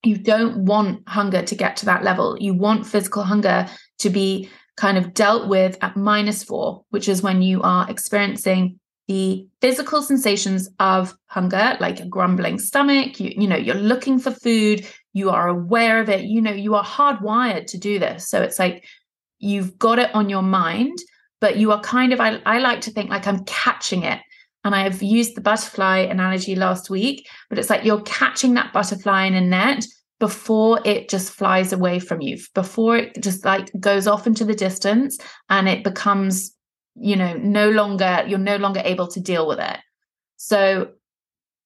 you 0.03 0.17
don't 0.17 0.65
want 0.65 1.07
hunger 1.07 1.41
to 1.41 1.55
get 1.55 1.77
to 1.77 1.85
that 1.85 2.03
level. 2.03 2.37
You 2.39 2.53
want 2.53 2.85
physical 2.85 3.23
hunger 3.23 3.67
to 3.99 4.09
be 4.09 4.49
kind 4.75 4.97
of 4.97 5.13
dealt 5.13 5.47
with 5.47 5.77
at 5.81 5.95
minus 5.95 6.43
four, 6.43 6.83
which 6.89 7.07
is 7.07 7.21
when 7.21 7.41
you 7.41 7.61
are 7.61 7.89
experiencing 7.89 8.79
the 9.07 9.47
physical 9.61 10.01
sensations 10.01 10.69
of 10.79 11.15
hunger, 11.27 11.77
like 11.79 11.99
a 11.99 12.05
grumbling 12.05 12.59
stomach. 12.59 13.19
You, 13.19 13.33
you 13.35 13.47
know, 13.47 13.55
you're 13.55 13.75
looking 13.75 14.19
for 14.19 14.31
food, 14.31 14.85
you 15.13 15.29
are 15.29 15.47
aware 15.47 16.01
of 16.01 16.09
it, 16.09 16.25
you 16.25 16.41
know, 16.41 16.51
you 16.51 16.75
are 16.75 16.83
hardwired 16.83 17.67
to 17.67 17.77
do 17.77 17.99
this. 17.99 18.27
So 18.27 18.41
it's 18.41 18.59
like 18.59 18.85
you've 19.39 19.77
got 19.77 19.99
it 19.99 20.13
on 20.13 20.27
your 20.27 20.41
mind, 20.41 20.97
but 21.39 21.57
you 21.57 21.71
are 21.71 21.81
kind 21.81 22.11
of, 22.13 22.19
I, 22.19 22.41
I 22.45 22.57
like 22.59 22.81
to 22.81 22.91
think 22.91 23.09
like 23.09 23.27
I'm 23.27 23.45
catching 23.45 24.03
it. 24.03 24.19
And 24.65 24.73
I 24.73 24.83
have 24.83 25.03
used 25.03 25.35
the 25.35 25.41
butterfly 25.41 25.99
analogy 25.99 26.55
last 26.55 26.89
week, 26.89 27.27
but 27.49 27.59
it's 27.59 27.69
like 27.69 27.83
you're 27.83 28.01
catching 28.03 28.53
that 28.53 28.71
butterfly 28.71 29.25
in 29.25 29.33
a 29.33 29.41
net 29.41 29.85
before 30.19 30.79
it 30.85 31.09
just 31.09 31.31
flies 31.31 31.73
away 31.73 31.99
from 31.99 32.21
you, 32.21 32.37
before 32.55 32.97
it 32.97 33.21
just 33.21 33.43
like 33.43 33.69
goes 33.79 34.07
off 34.07 34.25
into 34.25 34.45
the 34.45 34.55
distance 34.55 35.17
and 35.49 35.67
it 35.67 35.83
becomes, 35.83 36.55
you 36.95 37.17
know, 37.17 37.33
no 37.33 37.69
longer, 37.71 38.23
you're 38.25 38.39
no 38.39 38.55
longer 38.55 38.81
able 38.85 39.07
to 39.07 39.19
deal 39.19 39.47
with 39.47 39.59
it. 39.59 39.77
So 40.37 40.91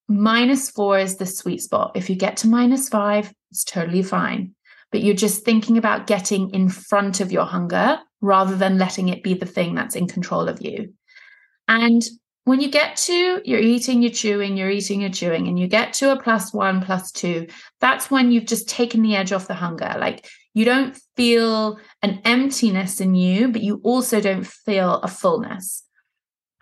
minus 0.07 0.71
four 0.71 0.97
is 0.97 1.17
the 1.17 1.25
sweet 1.27 1.61
spot. 1.61 1.91
If 1.93 2.09
you 2.09 2.15
get 2.15 2.37
to 2.37 2.47
minus 2.47 2.89
five, 2.89 3.31
it's 3.51 3.63
totally 3.63 4.03
fine. 4.03 4.53
But 4.91 5.01
you're 5.01 5.15
just 5.15 5.43
thinking 5.43 5.77
about 5.77 6.07
getting 6.07 6.49
in 6.51 6.69
front 6.69 7.19
of 7.19 7.31
your 7.31 7.45
hunger 7.45 7.99
rather 8.21 8.55
than 8.55 8.77
letting 8.77 9.09
it 9.09 9.23
be 9.23 9.33
the 9.33 9.45
thing 9.45 9.75
that's 9.75 9.95
in 9.95 10.07
control 10.07 10.47
of 10.47 10.61
you. 10.61 10.93
And 11.67 12.01
when 12.45 12.61
you 12.61 12.71
get 12.71 12.95
to 12.95 13.41
you're 13.43 13.59
eating, 13.59 14.01
you're 14.01 14.11
chewing, 14.11 14.55
you're 14.55 14.69
eating, 14.69 15.01
you're 15.01 15.09
chewing, 15.09 15.47
and 15.47 15.59
you 15.59 15.67
get 15.67 15.91
to 15.93 16.13
a 16.13 16.21
plus 16.21 16.53
one, 16.53 16.81
plus 16.81 17.11
two, 17.11 17.47
that's 17.81 18.09
when 18.09 18.31
you've 18.31 18.45
just 18.45 18.69
taken 18.69 19.01
the 19.01 19.17
edge 19.17 19.33
off 19.33 19.49
the 19.49 19.53
hunger. 19.53 19.93
Like 19.97 20.29
you 20.53 20.63
don't 20.63 20.97
feel 21.17 21.77
an 22.01 22.21
emptiness 22.23 23.01
in 23.01 23.15
you, 23.15 23.49
but 23.49 23.61
you 23.61 23.81
also 23.83 24.21
don't 24.21 24.47
feel 24.47 24.95
a 25.01 25.07
fullness. 25.07 25.83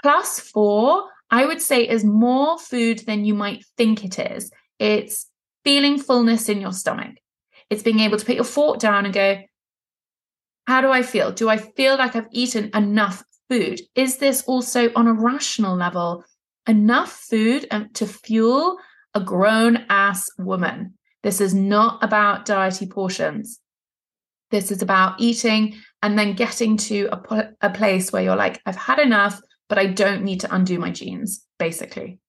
Plus 0.02 0.40
four, 0.40 1.06
I 1.30 1.46
would 1.46 1.62
say, 1.62 1.88
is 1.88 2.04
more 2.04 2.58
food 2.58 3.00
than 3.06 3.24
you 3.24 3.36
might 3.36 3.64
think 3.78 4.04
it 4.04 4.20
is. 4.20 4.52
It's 4.80 5.28
feeling 5.66 6.00
fullness 6.00 6.48
in 6.48 6.62
your 6.62 6.72
stomach. 6.72 7.18
It's 7.70 7.84
being 7.84 8.00
able 8.00 8.18
to 8.18 8.26
put 8.26 8.36
your 8.36 8.46
fork 8.46 8.80
down 8.80 9.04
and 9.04 9.14
go, 9.14 9.42
how 10.68 10.82
do 10.82 10.92
I 10.92 11.02
feel? 11.02 11.32
Do 11.32 11.50
I 11.50 11.58
feel 11.58 11.98
like 11.98 12.16
I've 12.16 12.30
eaten 12.32 12.72
enough 12.74 13.24
food? 13.50 13.82
Is 13.96 14.18
this 14.18 14.44
also 14.44 14.92
on 14.96 15.08
a 15.08 15.14
rational 15.14 15.76
level 15.76 16.24
enough 16.68 17.12
food 17.12 17.68
um, 17.72 17.90
to 17.96 18.08
fuel 18.08 18.78
a 19.14 19.20
grown 19.20 19.86
ass 19.90 20.28
woman? 20.38 20.94
This 21.24 21.42
is 21.42 21.54
not 21.54 22.04
about 22.04 22.46
diety 22.46 22.88
portions. 22.88 23.60
This 24.52 24.72
is 24.72 24.82
about 24.82 25.20
eating 25.20 25.76
and 26.04 26.18
then 26.18 26.36
getting 26.36 26.78
to 26.78 27.10
a, 27.12 27.50
a 27.62 27.70
place 27.72 28.12
where 28.12 28.22
you're 28.22 28.36
like, 28.36 28.62
I've 28.66 28.76
had 28.76 29.00
enough, 29.00 29.40
but 29.68 29.80
I 29.80 29.88
don't 29.88 30.24
need 30.24 30.42
to 30.42 30.54
undo 30.54 30.78
my 30.78 30.92
jeans, 30.92 31.44
basically. 31.58 32.20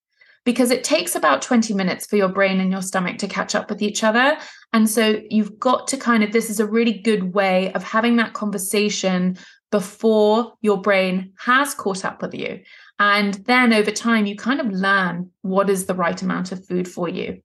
Because 0.46 0.70
it 0.70 0.84
takes 0.84 1.14
about 1.14 1.42
20 1.42 1.74
minutes 1.74 2.06
for 2.06 2.16
your 2.16 2.28
brain 2.28 2.60
and 2.60 2.70
your 2.70 2.80
stomach 2.80 3.18
to 3.18 3.26
catch 3.26 3.54
up 3.54 3.68
with 3.68 3.82
each 3.82 4.02
other. 4.02 4.38
And 4.72 4.88
so 4.88 5.20
you've 5.28 5.58
got 5.58 5.88
to 5.88 5.96
kind 5.96 6.22
of, 6.22 6.32
this 6.32 6.48
is 6.48 6.60
a 6.60 6.66
really 6.66 6.94
good 6.94 7.34
way 7.34 7.72
of 7.74 7.82
having 7.82 8.16
that 8.16 8.32
conversation 8.32 9.36
before 9.72 10.54
your 10.62 10.80
brain 10.80 11.32
has 11.38 11.74
caught 11.74 12.04
up 12.04 12.22
with 12.22 12.32
you. 12.32 12.60
And 12.98 13.34
then 13.34 13.72
over 13.72 13.90
time, 13.90 14.24
you 14.24 14.36
kind 14.36 14.60
of 14.60 14.70
learn 14.70 15.30
what 15.42 15.68
is 15.68 15.86
the 15.86 15.94
right 15.94 16.20
amount 16.22 16.52
of 16.52 16.64
food 16.64 16.86
for 16.86 17.08
you. 17.08 17.42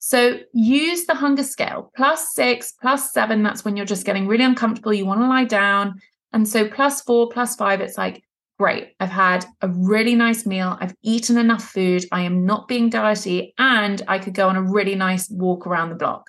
So 0.00 0.40
use 0.52 1.04
the 1.04 1.14
hunger 1.14 1.44
scale 1.44 1.92
plus 1.94 2.34
six, 2.34 2.72
plus 2.72 3.12
seven. 3.12 3.42
That's 3.42 3.64
when 3.64 3.76
you're 3.76 3.86
just 3.86 4.04
getting 4.04 4.26
really 4.26 4.44
uncomfortable. 4.44 4.92
You 4.92 5.06
want 5.06 5.20
to 5.20 5.28
lie 5.28 5.44
down. 5.44 6.00
And 6.32 6.48
so 6.48 6.68
plus 6.68 7.02
four, 7.02 7.28
plus 7.28 7.54
five, 7.54 7.80
it's 7.80 7.96
like, 7.96 8.24
great. 8.60 8.92
I've 9.00 9.08
had 9.08 9.46
a 9.62 9.68
really 9.68 10.14
nice 10.14 10.44
meal. 10.44 10.76
I've 10.82 10.94
eaten 11.02 11.38
enough 11.38 11.64
food. 11.64 12.04
I 12.12 12.20
am 12.20 12.44
not 12.44 12.68
being 12.68 12.90
diety 12.90 13.54
and 13.56 14.02
I 14.06 14.18
could 14.18 14.34
go 14.34 14.50
on 14.50 14.56
a 14.56 14.62
really 14.62 14.94
nice 14.94 15.30
walk 15.30 15.66
around 15.66 15.88
the 15.88 15.94
block. 15.94 16.28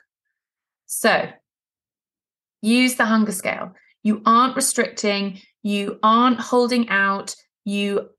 So 0.85 1.27
use 2.61 2.95
the 2.95 3.03
hunger 3.03 3.33
scale. 3.33 3.73
You 4.01 4.21
aren't 4.25 4.55
restricting, 4.55 5.41
you 5.61 5.99
aren't 6.03 6.39
holding 6.39 6.87
out, 6.87 7.35
you 7.65 8.09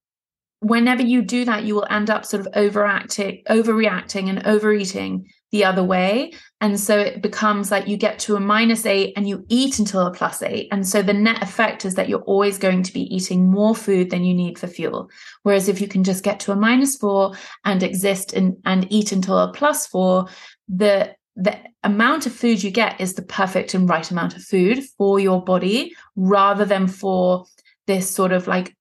whenever 0.61 1.03
you 1.03 1.23
do 1.23 1.47
that 1.47 1.65
you 1.65 1.75
will 1.75 1.87
end 1.89 2.09
up 2.09 2.25
sort 2.25 2.47
of 2.47 2.53
overacting 2.55 3.43
overreacting 3.49 4.29
and 4.29 4.47
overeating 4.47 5.27
the 5.53 5.65
other 5.65 5.85
way. 5.85 6.33
And 6.61 6.81
so 6.81 6.99
it 6.99 7.23
becomes 7.23 7.71
like 7.71 7.87
you 7.87 7.97
get 7.97 8.19
to 8.21 8.37
a 8.37 8.41
minus 8.41 8.87
8 8.87 9.13
and 9.17 9.29
you 9.29 9.45
eat 9.49 9.79
until 9.79 10.07
a 10.07 10.11
plus 10.11 10.43
8 10.43 10.69
and 10.73 10.87
so 10.87 11.03
the 11.03 11.13
net 11.13 11.43
effect 11.43 11.85
is 11.85 11.95
that 11.95 12.09
you're 12.09 12.23
always 12.23 12.59
going 12.59 12.83
to 12.83 12.93
be 12.93 13.15
eating 13.15 13.51
more 13.51 13.77
food 13.77 14.11
than 14.11 14.25
you 14.25 14.35
need 14.35 14.59
for 14.59 14.67
fuel. 14.67 15.11
Whereas 15.43 15.69
if 15.69 15.81
you 15.81 15.89
can 15.89 16.03
just 16.03 16.25
get 16.25 16.41
to 16.41 16.53
a 16.53 16.57
minus 16.57 16.97
4 16.97 17.33
and 17.65 17.83
exist 17.83 18.33
in, 18.33 18.57
and 18.65 18.91
eat 18.91 19.13
until 19.13 19.39
a 19.39 19.53
plus 19.53 19.87
4 19.87 20.27
the 20.69 21.15
the 21.35 21.59
amount 21.83 22.27
of 22.27 22.33
food 22.33 22.63
you 22.63 22.71
get 22.71 23.01
is 23.01 23.15
the 23.15 23.23
perfect 23.23 23.75
and 23.75 23.89
right 23.89 24.11
amount 24.11 24.37
of 24.37 24.43
food 24.43 24.85
for 24.99 25.19
your 25.19 25.43
body 25.43 25.95
rather 26.15 26.65
than 26.65 26.87
for 26.87 27.47
this 27.87 28.11
sort 28.11 28.33
of 28.33 28.47
like 28.47 28.77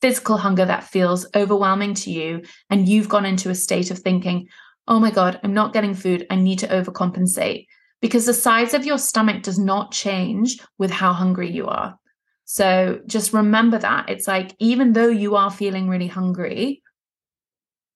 physical 0.00 0.36
hunger 0.36 0.64
that 0.66 0.84
feels 0.84 1.26
overwhelming 1.34 1.94
to 1.94 2.10
you. 2.10 2.42
And 2.68 2.88
you've 2.88 3.08
gone 3.08 3.24
into 3.24 3.50
a 3.50 3.54
state 3.54 3.90
of 3.90 3.98
thinking 3.98 4.48
oh 4.88 5.00
my 5.00 5.10
god 5.10 5.40
i'm 5.42 5.54
not 5.54 5.72
getting 5.72 5.94
food. 5.94 6.26
I 6.30 6.36
need 6.36 6.58
to 6.60 6.68
overcompensate. 6.68 7.66
Because 8.00 8.26
the 8.26 8.34
size 8.34 8.74
of 8.74 8.84
your 8.84 8.98
stomach 8.98 9.42
does 9.42 9.58
not 9.58 9.90
change 9.90 10.60
with 10.76 10.90
how 10.90 11.14
hungry 11.14 11.50
you 11.50 11.66
are. 11.68 11.98
So 12.44 13.00
just 13.06 13.32
remember 13.32 13.78
that. 13.78 14.10
It's 14.10 14.28
like 14.28 14.54
even 14.58 14.92
though 14.92 15.08
you 15.08 15.36
are 15.36 15.50
feeling 15.50 15.88
really 15.88 16.06
hungry 16.06 16.82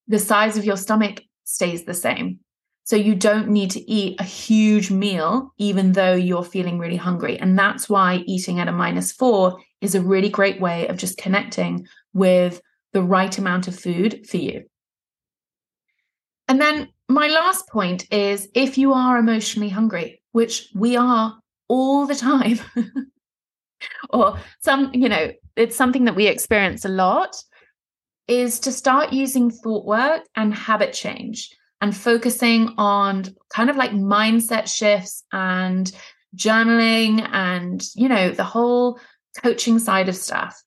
the 0.09 0.19
size 0.19 0.57
of 0.57 0.65
your 0.65 0.75
stomach 0.75 1.21
stays 1.45 1.85
the 1.85 1.93
same. 1.93 2.39
So 2.83 2.95
you 2.95 3.13
don't 3.13 3.49
need 3.49 3.69
to 3.71 3.91
eat 3.91 4.19
a 4.19 4.23
huge 4.23 4.89
meal, 4.89 5.53
even 5.59 5.91
though 5.93 6.15
you're 6.15 6.43
feeling 6.43 6.79
really 6.79 6.97
hungry. 6.97 7.39
And 7.39 7.57
that's 7.57 7.87
why 7.87 8.23
eating 8.25 8.59
at 8.59 8.67
a 8.67 8.71
minus 8.71 9.11
four 9.11 9.59
is 9.79 9.93
a 9.93 10.01
really 10.01 10.29
great 10.29 10.59
way 10.59 10.87
of 10.87 10.97
just 10.97 11.19
connecting 11.19 11.87
with 12.13 12.59
the 12.91 13.03
right 13.03 13.37
amount 13.37 13.67
of 13.67 13.79
food 13.79 14.25
for 14.27 14.37
you. 14.37 14.63
And 16.49 16.59
then 16.59 16.89
my 17.07 17.27
last 17.27 17.69
point 17.69 18.11
is 18.11 18.49
if 18.55 18.77
you 18.77 18.91
are 18.93 19.17
emotionally 19.17 19.69
hungry, 19.69 20.21
which 20.31 20.69
we 20.75 20.97
are 20.97 21.39
all 21.67 22.07
the 22.07 22.15
time, 22.15 22.59
or 24.09 24.37
some, 24.59 24.89
you 24.93 25.07
know, 25.07 25.31
it's 25.55 25.75
something 25.75 26.05
that 26.05 26.15
we 26.15 26.27
experience 26.27 26.85
a 26.85 26.89
lot, 26.89 27.35
is 28.27 28.59
to 28.61 28.71
start 28.71 29.13
using 29.13 29.51
thought 29.51 29.85
work 29.85 30.23
and 30.35 30.53
habit 30.53 30.93
change 30.93 31.55
and 31.81 31.95
focusing 31.95 32.73
on 32.77 33.25
kind 33.53 33.69
of 33.69 33.75
like 33.75 33.91
mindset 33.91 34.67
shifts 34.67 35.23
and 35.31 35.91
journaling 36.35 37.27
and, 37.31 37.83
you 37.95 38.09
know, 38.09 38.31
the 38.31 38.43
whole 38.43 38.99
coaching 39.41 39.77
side 39.77 40.09
of 40.09 40.15
stuff. 40.15 40.59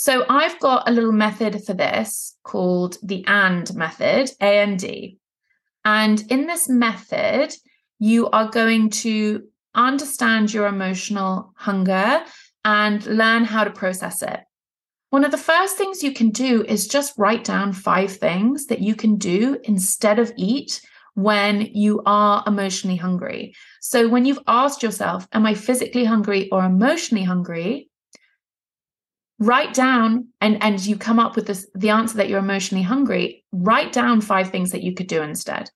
So 0.00 0.24
I've 0.28 0.60
got 0.60 0.88
a 0.88 0.92
little 0.92 1.10
method 1.10 1.64
for 1.64 1.74
this 1.74 2.36
called 2.44 2.98
the 3.02 3.24
AND 3.26 3.74
method, 3.74 4.30
A 4.40 4.60
N 4.60 4.76
D. 4.76 5.18
And 5.84 6.22
in 6.30 6.46
this 6.46 6.68
method, 6.68 7.52
you 7.98 8.30
are 8.30 8.48
going 8.48 8.90
to 8.90 9.42
understand 9.74 10.54
your 10.54 10.68
emotional 10.68 11.52
hunger 11.56 12.22
and 12.64 13.04
learn 13.06 13.42
how 13.42 13.64
to 13.64 13.72
process 13.72 14.22
it. 14.22 14.38
One 15.10 15.24
of 15.24 15.32
the 15.32 15.36
first 15.36 15.76
things 15.76 16.04
you 16.04 16.12
can 16.12 16.30
do 16.30 16.62
is 16.62 16.86
just 16.86 17.18
write 17.18 17.42
down 17.42 17.72
five 17.72 18.12
things 18.12 18.66
that 18.66 18.80
you 18.80 18.94
can 18.94 19.16
do 19.16 19.58
instead 19.64 20.20
of 20.20 20.32
eat 20.36 20.80
when 21.14 21.62
you 21.74 22.02
are 22.06 22.44
emotionally 22.46 22.98
hungry. 22.98 23.52
So, 23.80 24.08
when 24.08 24.24
you've 24.26 24.44
asked 24.46 24.80
yourself, 24.80 25.26
Am 25.32 25.44
I 25.44 25.54
physically 25.54 26.04
hungry 26.04 26.48
or 26.52 26.64
emotionally 26.64 27.24
hungry? 27.24 27.90
Write 29.38 29.72
down 29.72 30.28
and, 30.40 30.62
and 30.62 30.84
you 30.84 30.96
come 30.96 31.20
up 31.20 31.36
with 31.36 31.46
this, 31.46 31.68
the 31.74 31.90
answer 31.90 32.16
that 32.16 32.28
you're 32.28 32.40
emotionally 32.40 32.82
hungry, 32.82 33.44
write 33.52 33.92
down 33.92 34.20
five 34.20 34.50
things 34.50 34.72
that 34.72 34.82
you 34.82 34.94
could 34.94 35.06
do 35.06 35.22
instead. 35.22 35.70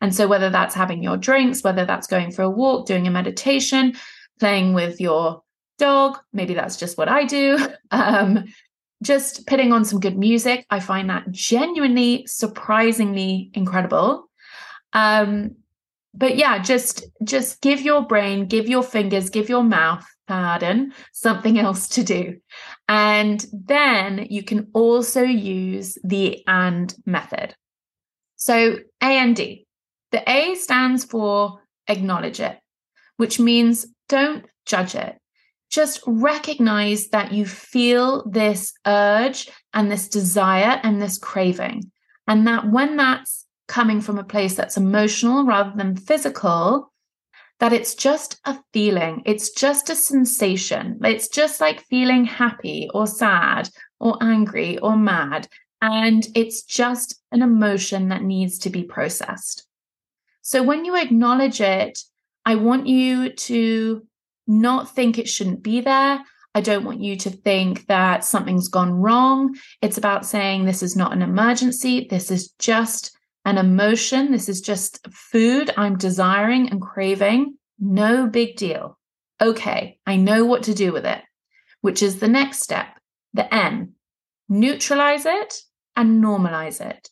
And 0.00 0.14
so, 0.14 0.26
whether 0.26 0.48
that's 0.48 0.74
having 0.74 1.02
your 1.02 1.16
drinks, 1.16 1.62
whether 1.62 1.84
that's 1.84 2.06
going 2.06 2.30
for 2.30 2.42
a 2.42 2.50
walk, 2.50 2.86
doing 2.86 3.06
a 3.06 3.10
meditation, 3.10 3.94
playing 4.38 4.72
with 4.72 5.00
your 5.00 5.42
dog, 5.78 6.18
maybe 6.32 6.54
that's 6.54 6.76
just 6.76 6.96
what 6.96 7.08
I 7.08 7.24
do. 7.24 7.58
Um, 7.92 8.44
just 9.02 9.46
putting 9.46 9.72
on 9.72 9.84
some 9.84 9.98
good 9.98 10.16
music. 10.16 10.64
I 10.70 10.78
find 10.78 11.10
that 11.10 11.30
genuinely 11.32 12.24
surprisingly 12.26 13.50
incredible. 13.54 14.28
Um, 14.92 15.56
but 16.14 16.36
yeah, 16.36 16.58
just 16.58 17.04
just 17.24 17.60
give 17.60 17.80
your 17.80 18.02
brain, 18.02 18.46
give 18.46 18.68
your 18.68 18.82
fingers, 18.82 19.30
give 19.30 19.48
your 19.48 19.62
mouth, 19.62 20.06
something 21.12 21.58
else 21.58 21.88
to 21.90 22.04
do. 22.04 22.38
And 22.88 23.44
then 23.52 24.26
you 24.30 24.42
can 24.42 24.68
also 24.72 25.22
use 25.22 25.98
the 26.04 26.42
and 26.46 26.94
method. 27.06 27.54
So 28.36 28.78
A 29.02 29.04
and 29.04 29.36
D. 29.36 29.66
The 30.12 30.28
A 30.28 30.54
stands 30.54 31.04
for 31.04 31.60
acknowledge 31.86 32.40
it, 32.40 32.58
which 33.16 33.38
means 33.38 33.86
don't 34.08 34.46
judge 34.66 34.94
it 34.94 35.20
just 35.70 36.02
recognize 36.06 37.08
that 37.08 37.32
you 37.32 37.46
feel 37.46 38.28
this 38.28 38.72
urge 38.86 39.48
and 39.72 39.90
this 39.90 40.08
desire 40.08 40.80
and 40.82 41.00
this 41.00 41.16
craving. 41.16 41.90
And 42.26 42.46
that 42.46 42.70
when 42.70 42.96
that's 42.96 43.46
coming 43.68 44.00
from 44.00 44.18
a 44.18 44.24
place 44.24 44.56
that's 44.56 44.76
emotional 44.76 45.44
rather 45.44 45.72
than 45.76 45.96
physical, 45.96 46.92
that 47.60 47.72
it's 47.72 47.94
just 47.94 48.40
a 48.46 48.58
feeling, 48.72 49.22
it's 49.26 49.50
just 49.50 49.90
a 49.90 49.94
sensation. 49.94 50.98
It's 51.04 51.28
just 51.28 51.60
like 51.60 51.86
feeling 51.86 52.24
happy 52.24 52.88
or 52.92 53.06
sad 53.06 53.68
or 54.00 54.18
angry 54.22 54.78
or 54.78 54.96
mad. 54.96 55.46
And 55.82 56.26
it's 56.34 56.62
just 56.62 57.20
an 57.32 57.42
emotion 57.42 58.08
that 58.08 58.22
needs 58.22 58.58
to 58.60 58.70
be 58.70 58.82
processed. 58.82 59.66
So 60.42 60.62
when 60.62 60.84
you 60.84 60.96
acknowledge 60.96 61.60
it, 61.60 61.98
I 62.44 62.56
want 62.56 62.86
you 62.86 63.30
to 63.30 64.06
not 64.46 64.94
think 64.94 65.18
it 65.18 65.28
shouldn't 65.28 65.62
be 65.62 65.80
there. 65.80 66.22
I 66.54 66.60
don't 66.60 66.84
want 66.84 67.00
you 67.00 67.14
to 67.16 67.30
think 67.30 67.86
that 67.86 68.24
something's 68.24 68.68
gone 68.68 68.92
wrong. 68.92 69.54
It's 69.82 69.98
about 69.98 70.26
saying 70.26 70.64
this 70.64 70.82
is 70.82 70.96
not 70.96 71.12
an 71.12 71.22
emergency. 71.22 72.06
This 72.10 72.30
is 72.30 72.50
just 72.58 73.16
an 73.44 73.58
emotion. 73.58 74.32
This 74.32 74.48
is 74.48 74.60
just 74.60 75.06
food 75.10 75.70
I'm 75.76 75.96
desiring 75.96 76.68
and 76.70 76.80
craving. 76.80 77.56
No 77.78 78.26
big 78.26 78.56
deal. 78.56 78.98
Okay, 79.40 79.98
I 80.06 80.16
know 80.16 80.44
what 80.44 80.64
to 80.64 80.74
do 80.74 80.92
with 80.92 81.06
it, 81.06 81.22
which 81.80 82.02
is 82.02 82.20
the 82.20 82.28
next 82.28 82.60
step, 82.60 82.88
the 83.32 83.52
N. 83.52 83.92
Neutralize 84.48 85.24
it 85.26 85.54
and 85.96 86.22
normalize 86.22 86.80
it. 86.80 87.08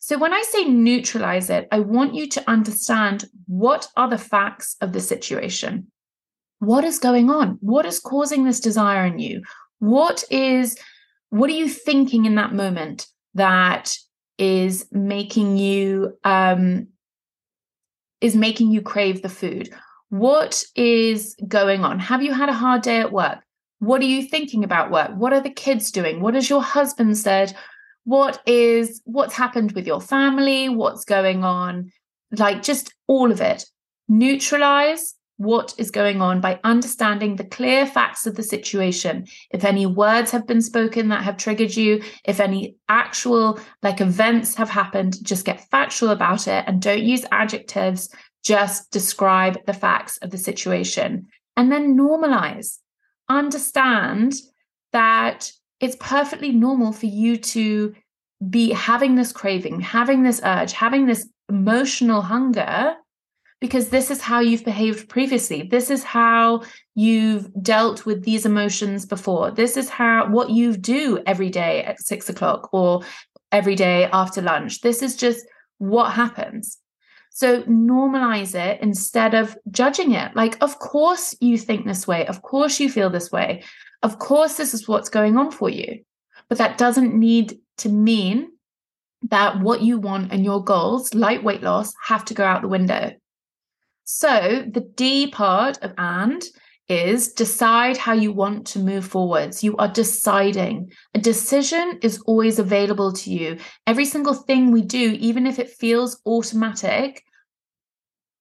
So 0.00 0.18
when 0.18 0.32
I 0.32 0.42
say 0.42 0.64
neutralize 0.64 1.50
it, 1.50 1.68
I 1.70 1.80
want 1.80 2.14
you 2.14 2.28
to 2.30 2.50
understand 2.50 3.26
what 3.46 3.88
are 3.96 4.08
the 4.08 4.18
facts 4.18 4.76
of 4.80 4.92
the 4.92 5.00
situation 5.00 5.88
what 6.60 6.84
is 6.84 6.98
going 6.98 7.30
on? 7.30 7.58
What 7.60 7.86
is 7.86 8.00
causing 8.00 8.44
this 8.44 8.60
desire 8.60 9.06
in 9.06 9.18
you? 9.18 9.42
What 9.78 10.24
is, 10.30 10.76
what 11.30 11.50
are 11.50 11.54
you 11.54 11.68
thinking 11.68 12.24
in 12.24 12.34
that 12.34 12.52
moment 12.52 13.06
that 13.34 13.94
is 14.38 14.86
making 14.92 15.56
you, 15.56 16.16
um, 16.24 16.88
is 18.20 18.36
making 18.36 18.70
you 18.70 18.80
crave 18.80 19.22
the 19.22 19.28
food? 19.28 19.70
What 20.10 20.64
is 20.74 21.36
going 21.46 21.84
on? 21.84 21.98
Have 21.98 22.22
you 22.22 22.32
had 22.32 22.48
a 22.48 22.54
hard 22.54 22.82
day 22.82 22.98
at 22.98 23.12
work? 23.12 23.40
What 23.80 24.00
are 24.00 24.06
you 24.06 24.22
thinking 24.22 24.64
about 24.64 24.90
work? 24.90 25.10
What 25.14 25.32
are 25.32 25.40
the 25.40 25.50
kids 25.50 25.90
doing? 25.90 26.20
What 26.20 26.34
has 26.34 26.48
your 26.48 26.62
husband 26.62 27.16
said? 27.16 27.54
What 28.04 28.40
is 28.46 29.02
what's 29.04 29.34
happened 29.34 29.72
with 29.72 29.86
your 29.86 30.00
family? 30.00 30.68
What's 30.68 31.04
going 31.04 31.44
on? 31.44 31.92
Like 32.32 32.62
just 32.62 32.94
all 33.06 33.30
of 33.30 33.40
it. 33.40 33.64
Neutralize 34.08 35.14
what 35.38 35.72
is 35.78 35.90
going 35.90 36.20
on 36.20 36.40
by 36.40 36.60
understanding 36.64 37.36
the 37.36 37.44
clear 37.44 37.86
facts 37.86 38.26
of 38.26 38.34
the 38.34 38.42
situation. 38.42 39.24
If 39.50 39.64
any 39.64 39.86
words 39.86 40.32
have 40.32 40.46
been 40.46 40.60
spoken 40.60 41.08
that 41.08 41.22
have 41.22 41.36
triggered 41.36 41.74
you, 41.74 42.02
if 42.24 42.40
any 42.40 42.76
actual 42.88 43.58
like 43.82 44.00
events 44.00 44.56
have 44.56 44.68
happened, 44.68 45.16
just 45.22 45.46
get 45.46 45.70
factual 45.70 46.10
about 46.10 46.48
it 46.48 46.64
and 46.66 46.82
don't 46.82 47.02
use 47.02 47.24
adjectives. 47.30 48.10
Just 48.44 48.90
describe 48.90 49.64
the 49.64 49.72
facts 49.72 50.18
of 50.18 50.30
the 50.30 50.38
situation 50.38 51.28
and 51.56 51.70
then 51.70 51.96
normalize. 51.96 52.78
Understand 53.28 54.34
that 54.92 55.52
it's 55.80 55.96
perfectly 56.00 56.50
normal 56.50 56.92
for 56.92 57.06
you 57.06 57.36
to 57.36 57.94
be 58.50 58.70
having 58.72 59.14
this 59.14 59.32
craving, 59.32 59.80
having 59.80 60.24
this 60.24 60.40
urge, 60.44 60.72
having 60.72 61.06
this 61.06 61.28
emotional 61.48 62.22
hunger 62.22 62.96
because 63.60 63.88
this 63.88 64.10
is 64.10 64.20
how 64.20 64.40
you've 64.40 64.64
behaved 64.64 65.08
previously. 65.08 65.62
This 65.62 65.90
is 65.90 66.04
how 66.04 66.62
you've 66.94 67.50
dealt 67.62 68.06
with 68.06 68.24
these 68.24 68.46
emotions 68.46 69.04
before. 69.04 69.50
This 69.50 69.76
is 69.76 69.88
how 69.88 70.28
what 70.28 70.50
you 70.50 70.76
do 70.76 71.20
every 71.26 71.50
day 71.50 71.84
at 71.84 72.00
six 72.00 72.28
o'clock 72.28 72.68
or 72.72 73.02
every 73.50 73.74
day 73.74 74.08
after 74.12 74.40
lunch. 74.40 74.80
This 74.80 75.02
is 75.02 75.16
just 75.16 75.44
what 75.78 76.12
happens. 76.12 76.78
So 77.30 77.62
normalize 77.62 78.54
it 78.54 78.80
instead 78.80 79.34
of 79.34 79.56
judging 79.70 80.12
it. 80.12 80.34
Like, 80.34 80.56
of 80.60 80.78
course 80.78 81.34
you 81.40 81.58
think 81.58 81.86
this 81.86 82.06
way. 82.06 82.26
Of 82.26 82.42
course 82.42 82.80
you 82.80 82.90
feel 82.90 83.10
this 83.10 83.30
way. 83.30 83.64
Of 84.02 84.18
course 84.18 84.56
this 84.56 84.74
is 84.74 84.88
what's 84.88 85.08
going 85.08 85.36
on 85.36 85.50
for 85.50 85.68
you. 85.68 86.04
But 86.48 86.58
that 86.58 86.78
doesn't 86.78 87.14
need 87.14 87.58
to 87.78 87.88
mean 87.88 88.50
that 89.30 89.60
what 89.60 89.82
you 89.82 89.98
want 89.98 90.32
and 90.32 90.44
your 90.44 90.62
goals, 90.62 91.12
like 91.14 91.42
weight 91.42 91.62
loss, 91.62 91.92
have 92.04 92.24
to 92.26 92.34
go 92.34 92.44
out 92.44 92.62
the 92.62 92.68
window. 92.68 93.12
So 94.10 94.64
the 94.66 94.80
D 94.96 95.26
part 95.26 95.76
of 95.82 95.92
and 95.98 96.42
is 96.88 97.30
decide 97.34 97.98
how 97.98 98.14
you 98.14 98.32
want 98.32 98.66
to 98.68 98.78
move 98.78 99.04
forwards. 99.04 99.62
You 99.62 99.76
are 99.76 99.92
deciding. 99.92 100.90
A 101.12 101.18
decision 101.18 101.98
is 102.00 102.18
always 102.22 102.58
available 102.58 103.12
to 103.12 103.30
you. 103.30 103.58
Every 103.86 104.06
single 104.06 104.32
thing 104.32 104.70
we 104.70 104.80
do, 104.80 105.14
even 105.20 105.46
if 105.46 105.58
it 105.58 105.68
feels 105.68 106.22
automatic, 106.24 107.22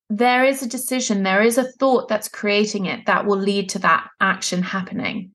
there 0.09 0.45
is 0.45 0.63
a 0.63 0.69
decision, 0.69 1.23
there 1.23 1.41
is 1.41 1.57
a 1.57 1.69
thought 1.73 2.07
that's 2.07 2.29
creating 2.29 2.85
it 2.85 3.05
that 3.05 3.25
will 3.25 3.37
lead 3.37 3.67
to 3.71 3.79
that 3.79 4.07
action 4.21 4.63
happening. 4.63 5.31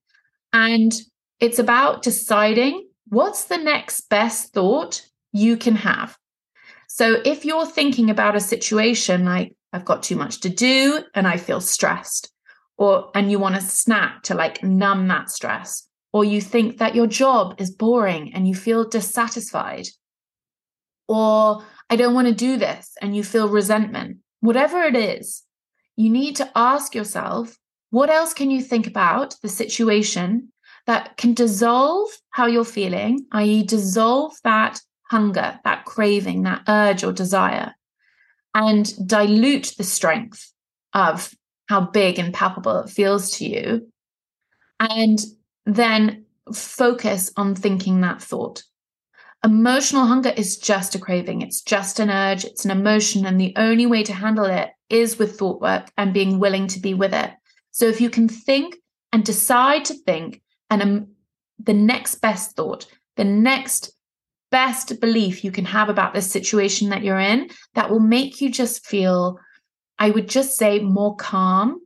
And 0.55 0.95
it's 1.41 1.59
about 1.59 2.01
deciding 2.01 2.89
what's 3.09 3.45
the 3.45 3.59
next 3.59 4.09
best 4.09 4.55
thought 4.55 5.03
you 5.31 5.59
can 5.59 5.77
have. 5.77 6.17
So 6.89 7.21
if 7.23 7.45
you're 7.45 7.67
thinking 7.67 8.09
about 8.09 8.35
a 8.35 8.41
situation 8.41 9.27
like, 9.27 9.55
I've 9.73 9.85
got 9.85 10.03
too 10.03 10.17
much 10.17 10.41
to 10.41 10.49
do 10.49 11.03
and 11.15 11.27
I 11.27 11.37
feel 11.37 11.61
stressed. 11.61 12.31
Or, 12.77 13.11
and 13.15 13.31
you 13.31 13.39
want 13.39 13.57
a 13.57 13.61
snack 13.61 14.23
to 14.25 14.35
like 14.35 14.63
numb 14.63 15.09
that 15.09 15.31
stress. 15.31 15.87
Or 16.13 16.25
you 16.25 16.41
think 16.41 16.79
that 16.79 16.95
your 16.95 17.07
job 17.07 17.55
is 17.59 17.71
boring 17.71 18.35
and 18.35 18.47
you 18.47 18.55
feel 18.55 18.89
dissatisfied. 18.89 19.87
Or 21.09 21.65
I 21.89 21.97
don't 21.97 22.15
want 22.15 22.29
to 22.29 22.35
do 22.35 22.57
this, 22.57 22.97
and 23.03 23.15
you 23.15 23.23
feel 23.23 23.49
resentment, 23.49 24.19
whatever 24.41 24.83
it 24.83 24.97
is, 24.97 25.43
you 25.95 26.09
need 26.09 26.37
to 26.37 26.51
ask 26.57 26.95
yourself, 26.95 27.59
what 27.91 28.09
else 28.09 28.33
can 28.33 28.51
you 28.51 28.63
think 28.63 28.87
about 28.87 29.37
the 29.43 29.49
situation 29.51 30.51
that 30.87 31.19
can 31.19 31.35
dissolve 31.35 32.09
how 32.31 32.47
you're 32.47 32.65
feeling, 32.65 33.27
i.e., 33.33 33.63
dissolve 33.63 34.33
that 34.43 34.81
hunger, 35.11 35.61
that 35.65 35.85
craving, 35.85 36.45
that 36.45 36.63
urge 36.67 37.05
or 37.05 37.13
desire, 37.13 37.75
and 38.55 39.07
dilute 39.07 39.75
the 39.79 39.85
strength 39.85 40.53
of 40.93 41.35
how 41.69 41.81
big 41.81 42.19
and 42.19 42.35
palpable 42.35 42.81
it 42.81 42.91
feels 42.91 43.31
to 43.39 43.47
you. 43.47 43.89
And 44.79 45.19
then 45.65 46.25
focus 46.53 47.33
on 47.37 47.55
thinking 47.55 48.01
that 48.01 48.21
thought. 48.21 48.63
Emotional 49.45 50.07
hunger 50.07 50.33
is 50.37 50.57
just 50.57 50.95
a 50.95 50.99
craving, 50.99 51.43
it's 51.43 51.63
just 51.63 51.99
an 51.99 52.11
urge, 52.11 52.45
it's 52.45 52.65
an 52.65 52.71
emotion. 52.71 53.27
And 53.27 53.41
the 53.41 53.55
only 53.57 53.87
way 53.87 54.03
to 54.05 54.13
handle 54.13 54.45
it 54.45 54.71
is 54.89 55.19
with 55.19 55.39
thought 55.39 55.61
work 55.61 55.91
and 55.97 56.15
being 56.15 56.39
willing 56.39 56.67
to 56.69 56.81
be 56.81 56.95
with 56.95 57.13
it. 57.13 57.31
So 57.71 57.87
if 57.87 58.01
you 58.01 58.11
can 58.11 58.29
think 58.29 58.77
and 59.13 59.25
decide 59.25 59.85
to 59.87 59.95
think, 59.95 60.43
and 60.71 60.83
um, 60.83 61.07
the 61.59 61.75
next 61.75 62.17
best 62.17 62.55
thought, 62.55 62.87
the 63.17 63.25
next 63.25 63.93
best 64.53 65.01
belief 65.01 65.43
you 65.43 65.51
can 65.51 65.65
have 65.65 65.89
about 65.89 66.15
this 66.15 66.31
situation 66.31 66.91
that 66.91 67.03
you're 67.03 67.19
in, 67.19 67.51
that 67.75 67.91
will 67.91 68.01
make 68.01 68.41
you 68.41 68.51
just 68.51 68.87
feel, 68.87 69.39
I 69.99 70.11
would 70.11 70.29
just 70.29 70.57
say, 70.57 70.79
more 70.79 71.17
calm, 71.17 71.81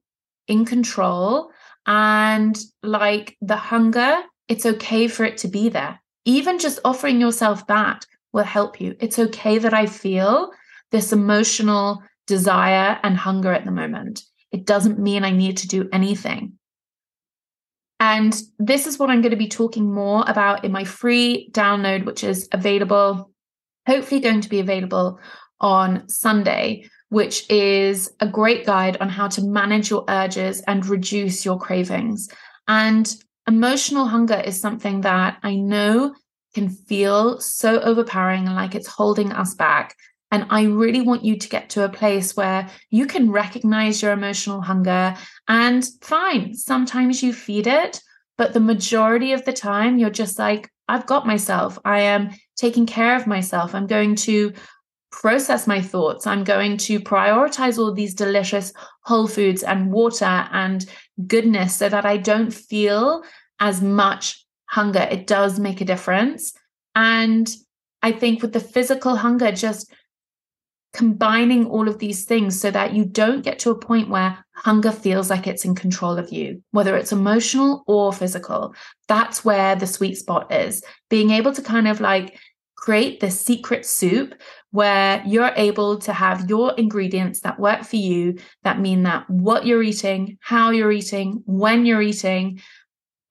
in 0.48 0.64
control, 0.64 1.50
and 1.86 2.58
like 2.82 3.36
the 3.40 3.56
hunger, 3.56 4.18
it's 4.48 4.66
okay 4.66 5.08
for 5.08 5.24
it 5.24 5.38
to 5.38 5.48
be 5.48 5.68
there. 5.68 6.00
Even 6.24 6.58
just 6.58 6.80
offering 6.84 7.20
yourself 7.20 7.66
that 7.68 8.04
will 8.32 8.44
help 8.44 8.80
you. 8.80 8.96
It's 9.00 9.18
okay 9.18 9.58
that 9.58 9.72
I 9.72 9.86
feel 9.86 10.50
this 10.90 11.12
emotional 11.12 12.02
desire 12.26 12.98
and 13.02 13.16
hunger 13.16 13.52
at 13.52 13.64
the 13.64 13.70
moment. 13.70 14.22
It 14.52 14.66
doesn't 14.66 14.98
mean 14.98 15.24
I 15.24 15.30
need 15.30 15.56
to 15.58 15.68
do 15.68 15.88
anything. 15.92 16.58
And 18.06 18.40
this 18.60 18.86
is 18.86 19.00
what 19.00 19.10
I'm 19.10 19.20
going 19.20 19.32
to 19.32 19.36
be 19.36 19.48
talking 19.48 19.92
more 19.92 20.22
about 20.28 20.64
in 20.64 20.70
my 20.70 20.84
free 20.84 21.50
download, 21.50 22.04
which 22.04 22.22
is 22.22 22.48
available, 22.52 23.32
hopefully, 23.84 24.20
going 24.20 24.42
to 24.42 24.48
be 24.48 24.60
available 24.60 25.18
on 25.60 26.08
Sunday, 26.08 26.88
which 27.08 27.50
is 27.50 28.08
a 28.20 28.28
great 28.28 28.64
guide 28.64 28.96
on 28.98 29.08
how 29.08 29.26
to 29.26 29.42
manage 29.42 29.90
your 29.90 30.04
urges 30.06 30.60
and 30.68 30.86
reduce 30.86 31.44
your 31.44 31.58
cravings. 31.58 32.28
And 32.68 33.12
emotional 33.48 34.06
hunger 34.06 34.38
is 34.38 34.60
something 34.60 35.00
that 35.00 35.38
I 35.42 35.56
know 35.56 36.14
can 36.54 36.68
feel 36.68 37.40
so 37.40 37.80
overpowering 37.80 38.46
and 38.46 38.54
like 38.54 38.76
it's 38.76 38.86
holding 38.86 39.32
us 39.32 39.54
back. 39.54 39.96
And 40.30 40.46
I 40.50 40.64
really 40.64 41.00
want 41.00 41.24
you 41.24 41.38
to 41.38 41.48
get 41.48 41.70
to 41.70 41.84
a 41.84 41.88
place 41.88 42.36
where 42.36 42.68
you 42.90 43.06
can 43.06 43.30
recognize 43.30 44.02
your 44.02 44.12
emotional 44.12 44.60
hunger 44.60 45.14
and 45.48 45.88
fine, 46.02 46.54
sometimes 46.54 47.22
you 47.22 47.32
feed 47.32 47.66
it, 47.66 48.00
but 48.36 48.52
the 48.52 48.60
majority 48.60 49.32
of 49.32 49.44
the 49.44 49.52
time 49.52 49.98
you're 49.98 50.10
just 50.10 50.38
like, 50.38 50.68
I've 50.88 51.06
got 51.06 51.26
myself. 51.26 51.78
I 51.84 52.00
am 52.00 52.30
taking 52.56 52.86
care 52.86 53.16
of 53.16 53.26
myself. 53.26 53.74
I'm 53.74 53.86
going 53.86 54.14
to 54.16 54.52
process 55.10 55.66
my 55.66 55.80
thoughts. 55.80 56.26
I'm 56.26 56.44
going 56.44 56.76
to 56.76 57.00
prioritize 57.00 57.78
all 57.78 57.92
these 57.92 58.14
delicious 58.14 58.72
whole 59.02 59.26
foods 59.26 59.62
and 59.62 59.90
water 59.92 60.48
and 60.52 60.84
goodness 61.26 61.74
so 61.74 61.88
that 61.88 62.04
I 62.04 62.18
don't 62.18 62.52
feel 62.52 63.22
as 63.58 63.80
much 63.80 64.44
hunger. 64.66 65.06
It 65.10 65.26
does 65.26 65.58
make 65.58 65.80
a 65.80 65.86
difference. 65.86 66.52
And 66.94 67.48
I 68.02 68.12
think 68.12 68.42
with 68.42 68.52
the 68.52 68.60
physical 68.60 69.16
hunger, 69.16 69.52
just 69.52 69.92
combining 70.96 71.66
all 71.66 71.88
of 71.88 71.98
these 71.98 72.24
things 72.24 72.58
so 72.58 72.70
that 72.70 72.94
you 72.94 73.04
don't 73.04 73.42
get 73.42 73.58
to 73.58 73.70
a 73.70 73.78
point 73.78 74.08
where 74.08 74.42
hunger 74.54 74.90
feels 74.90 75.28
like 75.28 75.46
it's 75.46 75.66
in 75.66 75.74
control 75.74 76.16
of 76.18 76.32
you, 76.32 76.62
whether 76.70 76.96
it's 76.96 77.12
emotional 77.12 77.84
or 77.86 78.14
physical. 78.14 78.74
That's 79.06 79.44
where 79.44 79.76
the 79.76 79.86
sweet 79.86 80.16
spot 80.16 80.50
is. 80.50 80.82
Being 81.10 81.32
able 81.32 81.52
to 81.52 81.60
kind 81.60 81.86
of 81.86 82.00
like 82.00 82.38
create 82.76 83.20
this 83.20 83.38
secret 83.38 83.84
soup 83.84 84.40
where 84.70 85.22
you're 85.26 85.52
able 85.56 85.98
to 85.98 86.14
have 86.14 86.48
your 86.48 86.72
ingredients 86.78 87.40
that 87.40 87.60
work 87.60 87.84
for 87.84 87.96
you, 87.96 88.38
that 88.62 88.80
mean 88.80 89.02
that 89.02 89.28
what 89.28 89.66
you're 89.66 89.82
eating, 89.82 90.38
how 90.40 90.70
you're 90.70 90.92
eating, 90.92 91.42
when 91.44 91.84
you're 91.84 92.00
eating, 92.00 92.58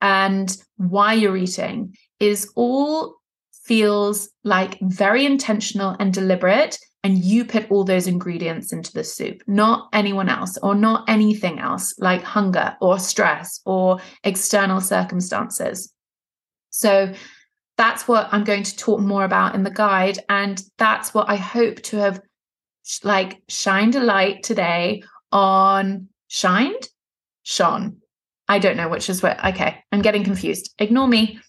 and 0.02 0.56
why 0.78 1.14
you're 1.14 1.38
eating 1.38 1.98
is 2.20 2.52
all 2.56 3.16
feels 3.64 4.30
like 4.44 4.78
very 4.82 5.26
intentional 5.26 5.96
and 6.00 6.14
deliberate 6.14 6.78
and 7.06 7.24
you 7.24 7.46
put 7.46 7.70
all 7.70 7.84
those 7.84 8.08
ingredients 8.08 8.74
into 8.74 8.92
the 8.92 9.04
soup, 9.04 9.44
not 9.46 9.90
anyone 9.94 10.28
else 10.28 10.58
or 10.64 10.74
not 10.74 11.08
anything 11.08 11.60
else 11.60 11.94
like 12.00 12.24
hunger 12.24 12.76
or 12.82 12.98
stress 12.98 13.62
or 13.64 14.00
external 14.24 14.82
circumstances. 14.82 15.94
So 16.72 17.14
that's 17.78 18.08
what 18.08 18.28
I'm 18.32 18.44
going 18.44 18.64
to 18.64 18.76
talk 18.76 19.02
more 19.02 19.24
about 19.24 19.54
in 19.54 19.62
the 19.62 19.70
guide. 19.70 20.18
And 20.30 20.60
that's 20.80 21.14
what 21.14 21.30
I 21.30 21.36
hope 21.36 21.84
to 21.84 21.98
have 21.98 22.22
like 23.04 23.40
shined 23.48 23.96
a 23.96 24.00
light 24.00 24.42
today 24.42 25.04
on 25.32 26.08
shined, 26.28 26.90
shone. 27.44 27.98
I 28.48 28.58
don't 28.58 28.78
know 28.78 28.90
which 28.90 29.12
is 29.12 29.22
what. 29.22 29.46
Okay, 29.46 29.78
I'm 29.92 30.02
getting 30.02 30.24
confused. 30.24 30.74
Ignore 30.80 31.08
me. 31.08 31.40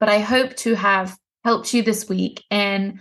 But 0.00 0.10
I 0.10 0.18
hope 0.18 0.54
to 0.56 0.74
have 0.74 1.16
helped 1.44 1.72
you 1.72 1.82
this 1.82 2.10
week 2.10 2.44
in 2.50 3.00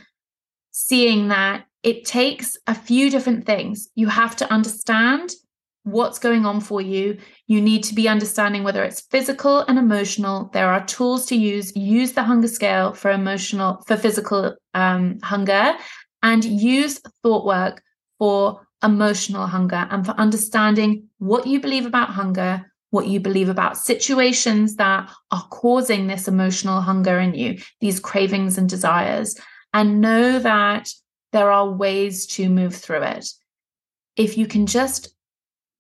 seeing 0.72 1.28
that 1.28 1.67
it 1.88 2.04
takes 2.04 2.58
a 2.68 2.76
few 2.76 3.10
different 3.10 3.46
things. 3.46 3.88
You 3.96 4.08
have 4.08 4.36
to 4.36 4.54
understand 4.54 5.32
what's 5.84 6.20
going 6.20 6.46
on 6.46 6.60
for 6.60 6.82
you. 6.82 7.18
You 7.48 7.62
need 7.62 7.86
to 7.86 7.96
be 7.96 8.10
understanding 8.10 8.66
whether 8.66 8.84
it's 8.84 9.08
physical 9.10 9.60
and 9.60 9.80
emotional. 9.80 10.50
There 10.52 10.68
are 10.68 10.86
tools 10.86 11.26
to 11.28 11.38
use. 11.38 11.74
Use 11.78 12.12
the 12.12 12.24
hunger 12.24 12.50
scale 12.50 12.92
for 12.92 13.10
emotional, 13.10 13.82
for 13.88 13.96
physical 13.96 14.56
um, 14.74 15.20
hunger, 15.24 15.76
and 16.22 16.44
use 16.44 17.00
thought 17.24 17.46
work 17.46 17.82
for 18.20 18.68
emotional 18.84 19.48
hunger 19.48 19.88
and 19.90 20.06
for 20.06 20.12
understanding 20.12 21.08
what 21.20 21.48
you 21.48 21.62
believe 21.62 21.86
about 21.86 22.10
hunger, 22.10 22.70
what 22.90 23.08
you 23.08 23.22
believe 23.22 23.48
about 23.48 23.78
situations 23.78 24.76
that 24.76 25.10
are 25.32 25.48
causing 25.52 26.08
this 26.08 26.28
emotional 26.28 26.82
hunger 26.82 27.18
in 27.18 27.34
you, 27.34 27.60
these 27.80 28.02
cravings 28.02 28.58
and 28.58 28.68
desires, 28.70 29.40
and 29.74 30.02
know 30.02 30.38
that 30.38 30.90
there 31.32 31.52
are 31.52 31.70
ways 31.70 32.26
to 32.28 32.50
move 32.50 32.76
through 32.76 33.04
it. 33.04 33.30
If 34.16 34.38
you 34.38 34.48
can 34.48 34.66
just 34.66 35.14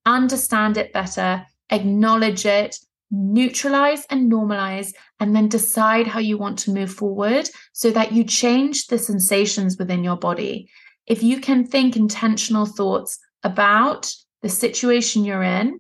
understand 0.06 0.78
it 0.78 0.94
better, 0.94 1.46
acknowledge 1.70 2.46
it, 2.46 2.78
neutralize 3.10 4.06
and 4.10 4.32
normalize, 4.32 4.94
and 5.20 5.36
then 5.36 5.48
decide 5.48 6.08
how 6.08 6.20
you 6.20 6.38
want 6.38 6.60
to 6.60 6.74
move 6.74 6.92
forward 6.92 7.50
so 7.74 7.92
that 7.92 8.12
you 8.12 8.24
change 8.24 8.88
the 8.88 8.98
sensations 8.98 9.78
within 9.78 10.04
your 10.04 10.18
body. 10.18 10.70
If 11.06 11.24
you 11.24 11.40
can 11.40 11.66
think 11.66 11.96
intentional 11.96 12.66
thoughts 12.66 13.18
about 13.44 14.12
the 14.42 14.50
situation 14.50 15.24
you're 15.24 15.44
in, 15.44 15.80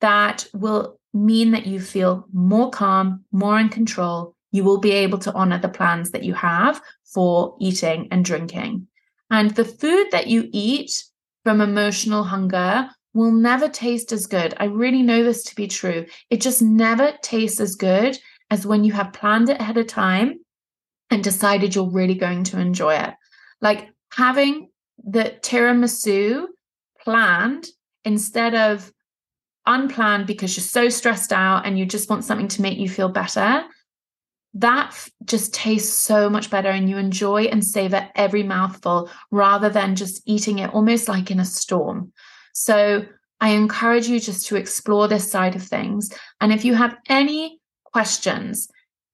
that 0.00 0.46
will 0.54 0.98
mean 1.12 1.50
that 1.50 1.66
you 1.66 1.80
feel 1.80 2.26
more 2.32 2.70
calm, 2.70 3.24
more 3.32 3.58
in 3.58 3.68
control. 3.68 4.34
You 4.50 4.64
will 4.64 4.78
be 4.78 4.92
able 4.92 5.18
to 5.18 5.32
honor 5.32 5.58
the 5.58 5.68
plans 5.68 6.10
that 6.12 6.24
you 6.24 6.34
have 6.34 6.80
for 7.04 7.56
eating 7.60 8.08
and 8.10 8.24
drinking. 8.24 8.86
And 9.32 9.50
the 9.52 9.64
food 9.64 10.08
that 10.12 10.26
you 10.26 10.48
eat 10.52 11.04
from 11.42 11.62
emotional 11.62 12.22
hunger 12.22 12.90
will 13.14 13.32
never 13.32 13.66
taste 13.66 14.12
as 14.12 14.26
good. 14.26 14.54
I 14.58 14.66
really 14.66 15.02
know 15.02 15.24
this 15.24 15.42
to 15.44 15.56
be 15.56 15.66
true. 15.66 16.04
It 16.28 16.42
just 16.42 16.60
never 16.60 17.14
tastes 17.22 17.58
as 17.58 17.74
good 17.74 18.18
as 18.50 18.66
when 18.66 18.84
you 18.84 18.92
have 18.92 19.14
planned 19.14 19.48
it 19.48 19.58
ahead 19.58 19.78
of 19.78 19.86
time 19.86 20.40
and 21.10 21.24
decided 21.24 21.74
you're 21.74 21.90
really 21.90 22.14
going 22.14 22.44
to 22.44 22.60
enjoy 22.60 22.94
it. 22.94 23.14
Like 23.62 23.88
having 24.12 24.68
the 25.02 25.34
tiramisu 25.40 26.46
planned 27.02 27.66
instead 28.04 28.54
of 28.54 28.92
unplanned 29.64 30.26
because 30.26 30.56
you're 30.56 30.62
so 30.62 30.90
stressed 30.90 31.32
out 31.32 31.64
and 31.64 31.78
you 31.78 31.86
just 31.86 32.10
want 32.10 32.24
something 32.24 32.48
to 32.48 32.62
make 32.62 32.76
you 32.76 32.88
feel 32.88 33.08
better 33.08 33.64
that 34.54 35.08
just 35.24 35.54
tastes 35.54 35.96
so 35.96 36.28
much 36.28 36.50
better 36.50 36.68
and 36.68 36.88
you 36.88 36.98
enjoy 36.98 37.44
and 37.44 37.64
savor 37.64 38.08
every 38.14 38.42
mouthful 38.42 39.10
rather 39.30 39.70
than 39.70 39.96
just 39.96 40.22
eating 40.26 40.58
it 40.58 40.72
almost 40.74 41.08
like 41.08 41.30
in 41.30 41.40
a 41.40 41.44
storm. 41.44 42.12
So 42.52 43.04
I 43.40 43.50
encourage 43.50 44.08
you 44.08 44.20
just 44.20 44.46
to 44.48 44.56
explore 44.56 45.08
this 45.08 45.30
side 45.30 45.56
of 45.56 45.62
things. 45.62 46.12
And 46.40 46.52
if 46.52 46.64
you 46.64 46.74
have 46.74 46.96
any 47.08 47.60
questions, 47.84 48.68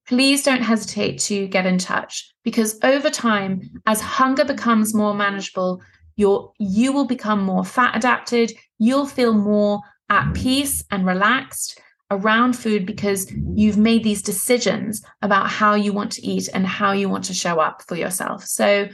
please 0.09 0.43
don't 0.43 0.63
hesitate 0.63 1.19
to 1.21 1.47
get 1.47 1.67
in 1.67 1.79
touch 1.79 2.33
because 2.43 2.79
over 2.83 3.11
time, 3.11 3.63
as 3.87 4.01
hunger 4.01 4.45
becomes 4.45 4.95
more 4.95 5.15
manageable, 5.15 5.83
you 6.17 6.53
you 6.59 6.93
will 6.93 7.07
become 7.07 7.43
more 7.43 7.65
fat 7.65 7.97
adapted, 7.97 8.53
you'll 8.79 9.07
feel 9.07 9.35
more 9.35 9.81
at 10.11 10.33
peace 10.35 10.85
and 10.91 11.07
relaxed 11.07 11.81
around 12.11 12.55
food 12.55 12.87
because 12.87 13.31
you've 13.55 13.77
made 13.77 14.03
these 14.03 14.23
decisions 14.23 15.03
about 15.23 15.49
how 15.49 15.75
you 15.75 15.93
want 15.93 16.13
to 16.13 16.27
eat 16.27 16.49
and 16.53 16.67
how 16.67 16.93
you 16.93 17.09
want 17.09 17.25
to 17.25 17.35
show 17.35 17.61
up 17.61 17.83
for 17.87 17.97
yourself. 17.97 18.45
So 18.45 18.89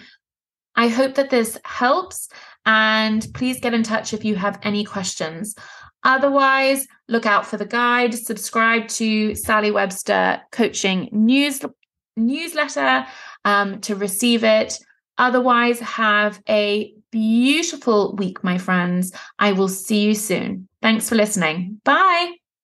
I 0.76 0.88
hope 0.88 1.14
that 1.14 1.30
this 1.30 1.58
helps. 1.64 2.28
And 2.66 3.26
please 3.34 3.60
get 3.60 3.74
in 3.74 3.82
touch 3.82 4.14
if 4.14 4.24
you 4.24 4.36
have 4.36 4.58
any 4.62 4.84
questions. 4.84 5.54
Otherwise, 6.02 6.86
look 7.08 7.26
out 7.26 7.46
for 7.46 7.56
the 7.56 7.66
guide, 7.66 8.14
subscribe 8.14 8.88
to 8.88 9.34
Sally 9.34 9.70
Webster 9.70 10.40
Coaching 10.50 11.08
News 11.12 11.60
newsletter 12.16 13.06
um, 13.44 13.80
to 13.82 13.96
receive 13.96 14.44
it. 14.44 14.78
Otherwise, 15.18 15.80
have 15.80 16.40
a 16.48 16.92
beautiful 17.10 18.14
week, 18.16 18.42
my 18.42 18.58
friends. 18.58 19.12
I 19.38 19.52
will 19.52 19.68
see 19.68 20.02
you 20.02 20.14
soon. 20.14 20.68
Thanks 20.82 21.08
for 21.08 21.14
listening. 21.14 21.80
Bye. 21.84 22.34